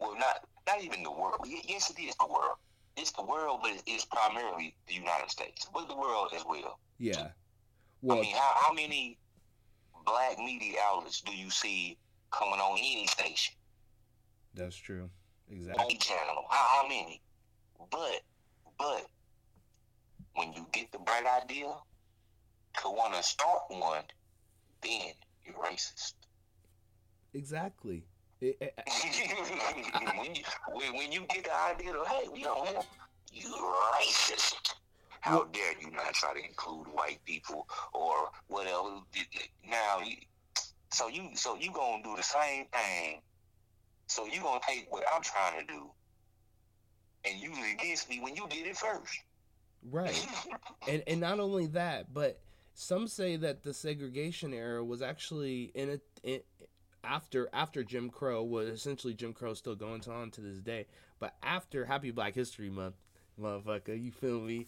Well, 0.00 0.14
not 0.14 0.46
not 0.70 0.82
even 0.84 1.02
the 1.02 1.10
world. 1.10 1.46
Yes, 1.46 1.90
it 1.90 2.00
is 2.00 2.14
the 2.16 2.26
world. 2.26 2.56
It's 2.96 3.12
the 3.12 3.22
world, 3.24 3.60
but 3.62 3.72
it's 3.86 4.04
primarily 4.04 4.74
the 4.86 4.94
United 4.94 5.30
States, 5.30 5.66
but 5.72 5.88
the 5.88 5.96
world 5.96 6.28
as 6.34 6.44
well. 6.48 6.78
yeah 6.98 7.28
I 7.28 7.30
well 8.02 8.20
mean, 8.20 8.34
how, 8.34 8.52
how 8.56 8.72
many 8.72 9.18
black 10.04 10.38
media 10.38 10.78
outlets 10.84 11.20
do 11.20 11.32
you 11.34 11.50
see 11.50 11.98
coming 12.30 12.60
on 12.60 12.78
any 12.78 13.06
station, 13.06 13.54
that's 14.54 14.76
true 14.76 15.10
exactly 15.50 15.84
any 15.84 15.96
channel? 15.98 16.44
How, 16.50 16.82
how 16.82 16.88
many? 16.88 17.20
But, 17.90 18.20
but 18.78 19.06
when 20.34 20.52
you 20.52 20.66
get 20.72 20.92
the 20.92 20.98
bright 20.98 21.24
idea 21.42 21.72
to 22.82 22.88
want 22.90 23.14
to 23.14 23.22
start 23.22 23.62
one, 23.68 24.04
then 24.82 25.12
you're 25.44 25.54
racist. 25.56 26.14
exactly 27.34 28.04
It- 28.42 28.56
it- 28.60 28.74
when, 30.16 30.34
you, 30.34 30.42
when, 30.72 30.96
when 30.96 31.12
you 31.12 31.20
get 31.28 31.44
the 31.44 31.54
idea 31.54 31.94
of, 31.94 32.06
hey, 32.06 32.26
we 32.32 32.42
don't 32.42 32.66
have, 32.68 32.86
you 33.32 33.48
racist. 34.00 34.74
How 35.20 35.44
dare 35.44 35.72
you 35.80 35.90
not 35.90 36.14
try 36.14 36.32
to 36.32 36.42
include 36.42 36.86
white 36.88 37.20
people 37.26 37.68
or 37.92 38.30
whatever? 38.48 39.00
Now, 39.68 40.00
so 40.92 41.08
you 41.08 41.28
so 41.34 41.56
you 41.56 41.70
gonna 41.72 42.02
do 42.02 42.16
the 42.16 42.22
same 42.22 42.64
thing. 42.72 43.20
So 44.06 44.24
you 44.26 44.40
gonna 44.40 44.60
take 44.66 44.86
what 44.90 45.04
I'm 45.14 45.20
trying 45.22 45.60
to 45.60 45.66
do 45.72 45.90
and 47.26 47.38
use 47.38 47.56
it 47.58 47.74
against 47.74 48.08
me 48.08 48.20
when 48.20 48.34
you 48.34 48.46
did 48.48 48.66
it 48.66 48.76
first. 48.78 49.20
right 49.90 50.26
and 50.88 51.02
and 51.06 51.20
not 51.20 51.38
only 51.38 51.66
that, 51.66 52.12
but 52.14 52.40
some 52.72 53.06
say 53.06 53.36
that 53.36 53.62
the 53.62 53.74
segregation 53.74 54.54
era 54.54 54.82
was 54.82 55.02
actually 55.02 55.70
in 55.74 55.90
a 55.90 56.00
in, 56.26 56.40
after 57.04 57.48
after 57.52 57.82
Jim 57.82 58.10
Crow 58.10 58.42
was 58.42 58.68
essentially 58.68 59.14
Jim 59.14 59.32
Crow 59.32 59.54
still 59.54 59.74
going 59.74 60.02
on 60.08 60.30
to 60.32 60.40
this 60.40 60.60
day, 60.60 60.86
but 61.18 61.34
after 61.42 61.84
Happy 61.84 62.10
Black 62.10 62.34
History 62.34 62.70
Month, 62.70 62.96
motherfucker, 63.40 64.00
you 64.00 64.12
feel 64.12 64.40
me? 64.40 64.66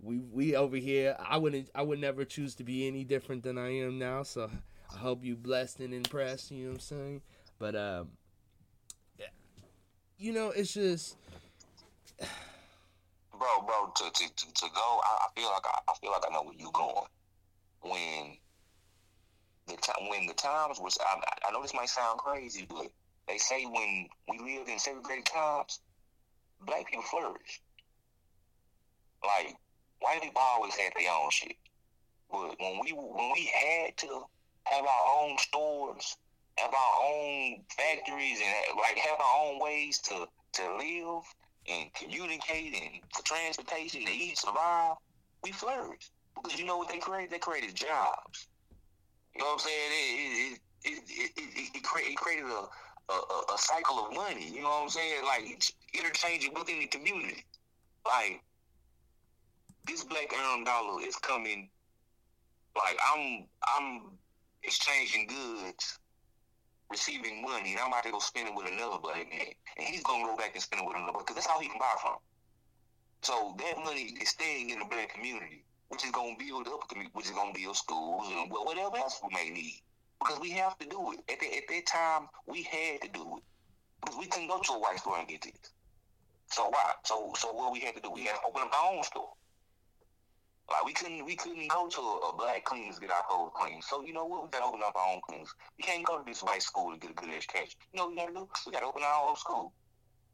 We 0.00 0.18
we 0.18 0.54
over 0.54 0.76
here, 0.76 1.16
I 1.18 1.38
wouldn't 1.38 1.70
I 1.74 1.82
would 1.82 2.00
never 2.00 2.24
choose 2.24 2.54
to 2.56 2.64
be 2.64 2.86
any 2.86 3.04
different 3.04 3.42
than 3.42 3.58
I 3.58 3.70
am 3.78 3.98
now. 3.98 4.22
So 4.22 4.50
I 4.92 4.98
hope 4.98 5.24
you 5.24 5.36
blessed 5.36 5.80
and 5.80 5.92
impressed. 5.92 6.50
You 6.50 6.64
know 6.64 6.70
what 6.70 6.74
I'm 6.74 6.80
saying? 6.80 7.22
But 7.58 7.74
um, 7.74 8.08
you 10.18 10.32
know, 10.32 10.50
it's 10.50 10.74
just 10.74 11.16
bro, 12.20 12.28
bro, 13.64 13.92
to 13.96 14.04
to, 14.04 14.34
to, 14.34 14.52
to 14.52 14.66
go, 14.74 15.00
I, 15.04 15.26
I 15.26 15.40
feel 15.40 15.48
like 15.48 15.64
I, 15.64 15.78
I 15.88 15.94
feel 16.00 16.10
like 16.10 16.22
I 16.28 16.32
know 16.32 16.42
where 16.42 16.54
you 16.54 16.70
going. 16.72 17.06
When 17.80 18.36
the 19.68 19.76
time 19.76 20.08
when 20.08 20.26
the 20.26 20.34
times 20.34 20.78
was, 20.80 20.98
I, 21.00 21.20
I 21.48 21.52
know 21.52 21.62
this 21.62 21.74
might 21.74 21.88
sound 21.88 22.18
crazy, 22.18 22.66
but 22.68 22.88
they 23.26 23.38
say 23.38 23.64
when 23.64 24.08
we 24.28 24.38
lived 24.38 24.68
in 24.68 24.78
segregated 24.78 25.26
times, 25.26 25.80
black 26.60 26.86
people 26.86 27.04
flourished. 27.04 27.62
Like 29.22 29.56
white 30.00 30.22
people 30.22 30.40
always 30.40 30.74
had 30.74 30.92
their 30.96 31.12
own 31.12 31.30
shit, 31.30 31.56
but 32.30 32.54
when 32.60 32.80
we 32.82 32.92
when 32.92 33.32
we 33.34 33.50
had 33.52 33.96
to 33.98 34.24
have 34.64 34.84
our 34.84 35.22
own 35.22 35.36
stores, 35.38 36.16
have 36.56 36.72
our 36.72 36.94
own 37.04 37.56
factories, 37.76 38.38
and 38.40 38.78
like 38.78 38.96
have 38.98 39.18
our 39.20 39.46
own 39.46 39.60
ways 39.60 39.98
to 39.98 40.26
to 40.52 40.76
live 40.76 41.22
and 41.68 41.92
communicate 41.94 42.74
and 42.74 43.02
for 43.14 43.22
transportation 43.24 44.04
to 44.04 44.12
eat, 44.12 44.38
survive, 44.38 44.94
we 45.42 45.52
flourished. 45.52 46.10
Because 46.34 46.58
you 46.58 46.64
know 46.64 46.78
what 46.78 46.88
they 46.88 46.98
created? 46.98 47.30
They 47.30 47.38
created 47.38 47.74
jobs. 47.74 48.48
You 49.38 49.44
know 49.44 49.50
what 49.50 49.62
I'm 49.62 49.70
saying? 49.70 49.90
It 49.92 50.58
it 50.82 50.90
it 50.90 51.02
it, 51.06 51.30
it, 51.36 51.76
it, 51.76 51.82
cre- 51.84 52.10
it 52.10 52.16
created 52.16 52.46
a, 52.46 52.66
a 53.12 53.54
a 53.54 53.56
cycle 53.56 54.04
of 54.04 54.12
money. 54.12 54.50
You 54.50 54.62
know 54.62 54.68
what 54.68 54.82
I'm 54.82 54.88
saying? 54.88 55.22
Like 55.24 55.62
interchanging 55.94 56.54
within 56.54 56.80
the 56.80 56.88
community. 56.88 57.44
Like 58.04 58.42
this 59.86 60.02
black 60.02 60.34
earned 60.34 60.66
dollar 60.66 61.00
is 61.06 61.14
coming. 61.16 61.70
Like 62.74 62.98
I'm 63.14 63.46
I'm 63.78 64.18
exchanging 64.64 65.28
goods, 65.28 66.00
receiving 66.90 67.40
money, 67.40 67.74
and 67.74 67.80
I'm 67.80 67.88
about 67.88 68.02
to 68.04 68.10
go 68.10 68.18
spend 68.18 68.48
it 68.48 68.54
with 68.56 68.66
another 68.66 68.98
black 68.98 69.30
man, 69.30 69.54
and 69.76 69.86
he's 69.86 70.02
gonna 70.02 70.26
go 70.26 70.36
back 70.36 70.50
and 70.54 70.62
spend 70.62 70.82
it 70.82 70.88
with 70.88 70.96
another 70.96 71.18
because 71.18 71.36
that's 71.36 71.46
how 71.46 71.60
he 71.60 71.68
can 71.68 71.78
buy 71.78 71.94
from. 72.02 72.16
So 73.22 73.54
that 73.58 73.84
money 73.84 74.16
is 74.20 74.30
staying 74.30 74.70
in 74.70 74.80
the 74.80 74.84
black 74.84 75.14
community, 75.14 75.64
which 75.88 76.04
is 76.04 76.10
gonna 76.10 76.36
build 76.38 76.68
up, 76.68 76.84
a 76.84 76.94
commu- 76.94 77.10
which 77.12 77.26
is 77.26 77.32
gonna 77.32 77.52
build 77.52 77.76
schools 77.76 78.26
and 78.30 78.50
whatever 78.50 78.96
else 78.98 79.20
we 79.22 79.34
may 79.34 79.50
need. 79.50 79.80
Because 80.18 80.40
we 80.40 80.50
have 80.50 80.76
to 80.78 80.86
do 80.86 81.12
it. 81.12 81.20
At, 81.30 81.40
the, 81.40 81.46
at 81.56 81.68
that 81.68 81.86
time, 81.86 82.28
we 82.46 82.62
had 82.64 83.02
to 83.02 83.08
do 83.08 83.38
it 83.38 83.42
because 84.02 84.18
we 84.18 84.26
couldn't 84.26 84.48
go 84.48 84.60
to 84.60 84.72
a 84.72 84.78
white 84.78 84.98
store 84.98 85.18
and 85.18 85.28
get 85.28 85.42
this. 85.42 85.72
So 86.50 86.68
why? 86.68 86.92
So 87.04 87.32
so 87.36 87.52
what 87.52 87.72
we 87.72 87.80
had 87.80 87.94
to 87.96 88.00
do? 88.00 88.10
We 88.10 88.24
had 88.24 88.36
to 88.36 88.40
open 88.48 88.62
up 88.62 88.74
our 88.74 88.94
own 88.94 89.02
store. 89.02 89.30
Like 90.70 90.84
we 90.84 90.92
couldn't 90.92 91.24
we 91.24 91.36
couldn't 91.36 91.68
go 91.68 91.88
to 91.88 92.00
a, 92.00 92.36
black 92.36 92.64
cleaners 92.64 92.96
to 92.96 93.00
get 93.00 93.10
our 93.10 93.22
clothes 93.28 93.52
clean. 93.54 93.80
So 93.82 94.04
you 94.04 94.12
know 94.12 94.24
what? 94.24 94.44
We 94.44 94.48
gotta 94.50 94.66
open 94.66 94.80
up 94.84 94.94
our 94.96 95.12
own 95.12 95.20
cleaners. 95.26 95.52
We 95.78 95.84
can't 95.84 96.04
go 96.04 96.18
to 96.18 96.24
this 96.24 96.42
white 96.42 96.62
school 96.62 96.92
to 96.92 96.98
get 96.98 97.10
a 97.10 97.14
good 97.14 97.30
education. 97.30 97.78
You 97.92 97.98
know 97.98 98.06
what 98.06 98.10
we 98.10 98.16
gotta 98.16 98.34
do? 98.34 98.48
We 98.66 98.72
gotta 98.72 98.86
open 98.86 99.02
our 99.02 99.28
own 99.28 99.36
school. 99.36 99.72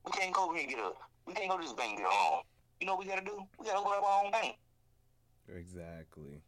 We 0.05 0.12
can't 0.12 0.35
go 0.35 0.53
here 0.53 0.62
and 0.62 0.71
get 0.71 0.79
a 0.79 0.93
we 1.27 1.35
can't 1.35 1.51
go 1.51 1.57
to 1.57 1.62
this 1.62 1.73
bank 1.73 1.99
get 1.99 2.07
a. 2.07 2.40
You 2.81 2.87
know 2.87 2.95
what 2.95 3.05
we 3.05 3.11
gotta 3.11 3.25
do? 3.25 3.43
We 3.59 3.67
gotta 3.67 3.79
open 3.79 3.93
up 3.93 4.05
our 4.05 4.25
own 4.25 4.33
bank. 4.33 4.57
Exactly. 5.48 6.42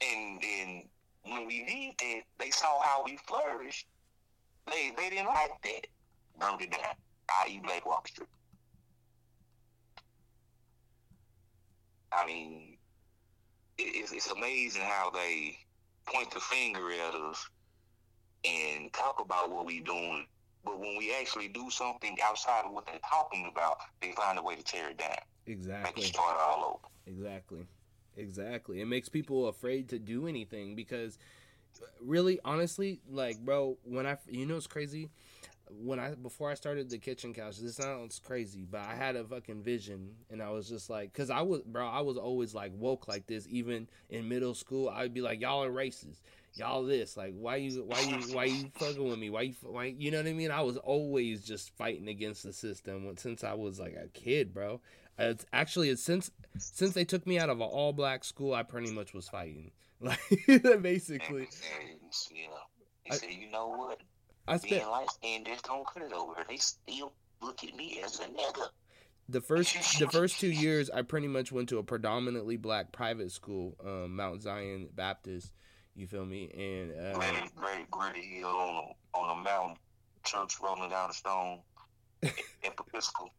And 0.00 0.40
then 0.40 0.82
when 1.22 1.46
we 1.46 1.64
did 1.64 1.94
that, 1.98 2.22
they 2.38 2.50
saw 2.50 2.80
how 2.82 3.02
we 3.04 3.18
flourished. 3.26 3.86
They 4.66 4.92
they 4.96 5.10
didn't 5.10 5.26
like 5.26 5.52
that. 5.62 5.86
Dumped 6.40 6.62
it 6.62 6.70
down. 6.70 6.94
I.e. 7.46 7.60
Black 7.62 7.86
Wall 7.86 8.02
Street. 8.06 8.28
I 12.12 12.26
mean, 12.26 12.76
it, 13.78 13.82
it's, 13.82 14.12
it's 14.12 14.30
amazing 14.30 14.82
how 14.82 15.10
they 15.10 15.56
point 16.06 16.30
the 16.32 16.40
finger 16.40 16.90
at 16.92 17.14
us 17.14 17.48
and 18.44 18.92
talk 18.92 19.20
about 19.20 19.50
what 19.50 19.66
we're 19.66 19.82
doing. 19.82 20.26
But 20.64 20.78
when 20.80 20.96
we 20.96 21.14
actually 21.14 21.48
do 21.48 21.70
something 21.70 22.16
outside 22.22 22.64
of 22.64 22.72
what 22.72 22.86
they're 22.86 22.98
talking 23.08 23.50
about, 23.50 23.78
they 24.00 24.12
find 24.12 24.38
a 24.38 24.42
way 24.42 24.56
to 24.56 24.62
tear 24.62 24.90
it 24.90 24.98
down, 24.98 25.10
make 25.46 25.56
Exactly. 25.58 26.04
it 26.04 26.06
start 26.06 26.36
all 26.40 26.80
over. 26.80 26.88
Exactly. 27.06 27.66
Exactly. 28.16 28.80
It 28.80 28.86
makes 28.86 29.08
people 29.08 29.48
afraid 29.48 29.88
to 29.88 29.98
do 29.98 30.26
anything 30.26 30.74
because 30.76 31.18
really 32.00 32.40
honestly, 32.44 33.00
like 33.10 33.38
bro, 33.44 33.78
when 33.84 34.06
I 34.06 34.18
you 34.28 34.46
know 34.46 34.56
it's 34.56 34.66
crazy 34.66 35.10
when 35.70 35.98
I 36.00 36.14
before 36.14 36.50
I 36.50 36.54
started 36.54 36.90
the 36.90 36.98
kitchen 36.98 37.34
couch, 37.34 37.58
this 37.58 37.76
sounds 37.76 38.20
crazy, 38.24 38.66
but 38.70 38.82
I 38.82 38.94
had 38.94 39.16
a 39.16 39.24
fucking 39.24 39.62
vision 39.62 40.10
and 40.30 40.42
I 40.42 40.50
was 40.50 40.68
just 40.68 40.90
like 40.90 41.12
cuz 41.14 41.30
I 41.30 41.42
was 41.42 41.62
bro, 41.62 41.86
I 41.88 42.00
was 42.02 42.18
always 42.18 42.54
like 42.54 42.72
woke 42.76 43.08
like 43.08 43.26
this 43.26 43.46
even 43.50 43.88
in 44.10 44.28
middle 44.28 44.54
school. 44.54 44.88
I'd 44.90 45.14
be 45.14 45.22
like 45.22 45.40
y'all 45.40 45.64
are 45.64 45.70
racist. 45.70 46.20
Y'all 46.54 46.84
this 46.84 47.16
like 47.16 47.34
why 47.36 47.56
you 47.56 47.84
why 47.84 48.00
you 48.00 48.34
why 48.34 48.44
you 48.46 48.70
fucking 48.74 49.04
with 49.08 49.18
me? 49.18 49.30
Why 49.30 49.42
you 49.42 49.54
why 49.62 49.86
you 49.98 50.10
know 50.10 50.18
what 50.18 50.28
I 50.28 50.34
mean? 50.34 50.50
I 50.52 50.62
was 50.62 50.76
always 50.78 51.44
just 51.44 51.76
fighting 51.76 52.08
against 52.08 52.44
the 52.44 52.52
system 52.52 53.12
since 53.16 53.44
I 53.44 53.54
was 53.54 53.80
like 53.80 53.94
a 53.96 54.08
kid, 54.08 54.54
bro. 54.54 54.80
It's 55.18 55.44
actually 55.52 55.90
it's 55.90 56.02
since 56.02 56.30
since 56.58 56.94
they 56.94 57.04
took 57.04 57.26
me 57.26 57.38
out 57.38 57.50
of 57.50 57.58
an 57.60 57.68
all 57.68 57.92
black 57.92 58.24
school, 58.24 58.54
I 58.54 58.62
pretty 58.62 58.92
much 58.92 59.12
was 59.14 59.28
fighting. 59.28 59.70
Like 60.00 60.18
basically, 60.82 61.48
know, 62.48 62.58
he 63.04 63.12
I- 63.12 63.14
said, 63.16 63.30
you 63.30 63.50
know 63.50 63.68
what? 63.68 64.00
I 64.46 64.58
Being 64.58 64.74
spent 64.80 64.90
light 64.90 65.10
skinned 65.10 65.46
just 65.46 65.64
don't 65.64 65.86
cut 65.86 66.02
it 66.02 66.12
over. 66.12 66.34
They 66.46 66.56
still 66.58 67.14
look 67.40 67.64
at 67.64 67.74
me 67.74 68.00
as 68.04 68.18
a 68.20 68.24
nigga. 68.24 68.66
the 69.30 69.40
first 69.40 69.98
the 69.98 70.08
first 70.10 70.38
two 70.40 70.50
years. 70.50 70.90
I 70.90 71.00
pretty 71.02 71.28
much 71.28 71.50
went 71.52 71.70
to 71.70 71.78
a 71.78 71.82
predominantly 71.82 72.56
black 72.58 72.92
private 72.92 73.30
school, 73.32 73.76
um, 73.82 74.16
Mount 74.16 74.42
Zion 74.42 74.88
Baptist. 74.94 75.52
You 75.94 76.06
feel 76.06 76.26
me? 76.26 76.50
And 76.52 76.92
uh, 76.92 77.18
Gritty, 77.18 77.48
gritty, 77.56 77.86
gritty 77.90 78.20
hill 78.40 78.48
on 78.48 78.84
a, 78.84 79.16
on 79.16 79.38
a 79.38 79.42
mountain, 79.42 79.76
church 80.24 80.56
rolling 80.62 80.90
down 80.90 81.08
the 81.08 81.14
stone, 81.14 81.60
Episcopal, 82.62 83.30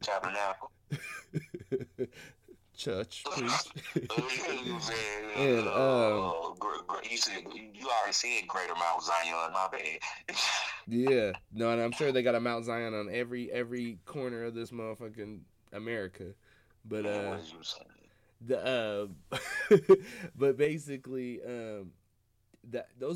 tabernacle. 0.00 0.70
church, 2.78 3.24
preach. 3.32 3.50
and, 5.36 5.68
um, 5.68 6.32
you 7.10 7.16
said 7.16 7.42
you 7.52 7.88
already 7.88 8.12
said 8.12 8.46
Greater 8.46 8.74
Mount 8.74 9.02
Zion. 9.02 9.52
My 9.52 9.68
bad. 9.70 10.36
yeah, 10.86 11.32
no, 11.52 11.70
and 11.72 11.82
I'm 11.82 11.92
sure 11.92 12.12
they 12.12 12.22
got 12.22 12.36
a 12.36 12.40
Mount 12.40 12.64
Zion 12.64 12.94
on 12.94 13.08
every 13.12 13.50
every 13.52 13.98
corner 14.06 14.44
of 14.44 14.54
this 14.54 14.70
motherfucking 14.70 15.40
America. 15.72 16.34
But 16.84 17.04
uh, 17.04 17.22
what 17.30 17.40
is 17.40 17.52
you 17.52 17.58
the 18.46 19.10
uh, 19.20 19.76
but 20.36 20.56
basically 20.56 21.40
um 21.42 21.90
that 22.70 22.88
those 22.98 23.06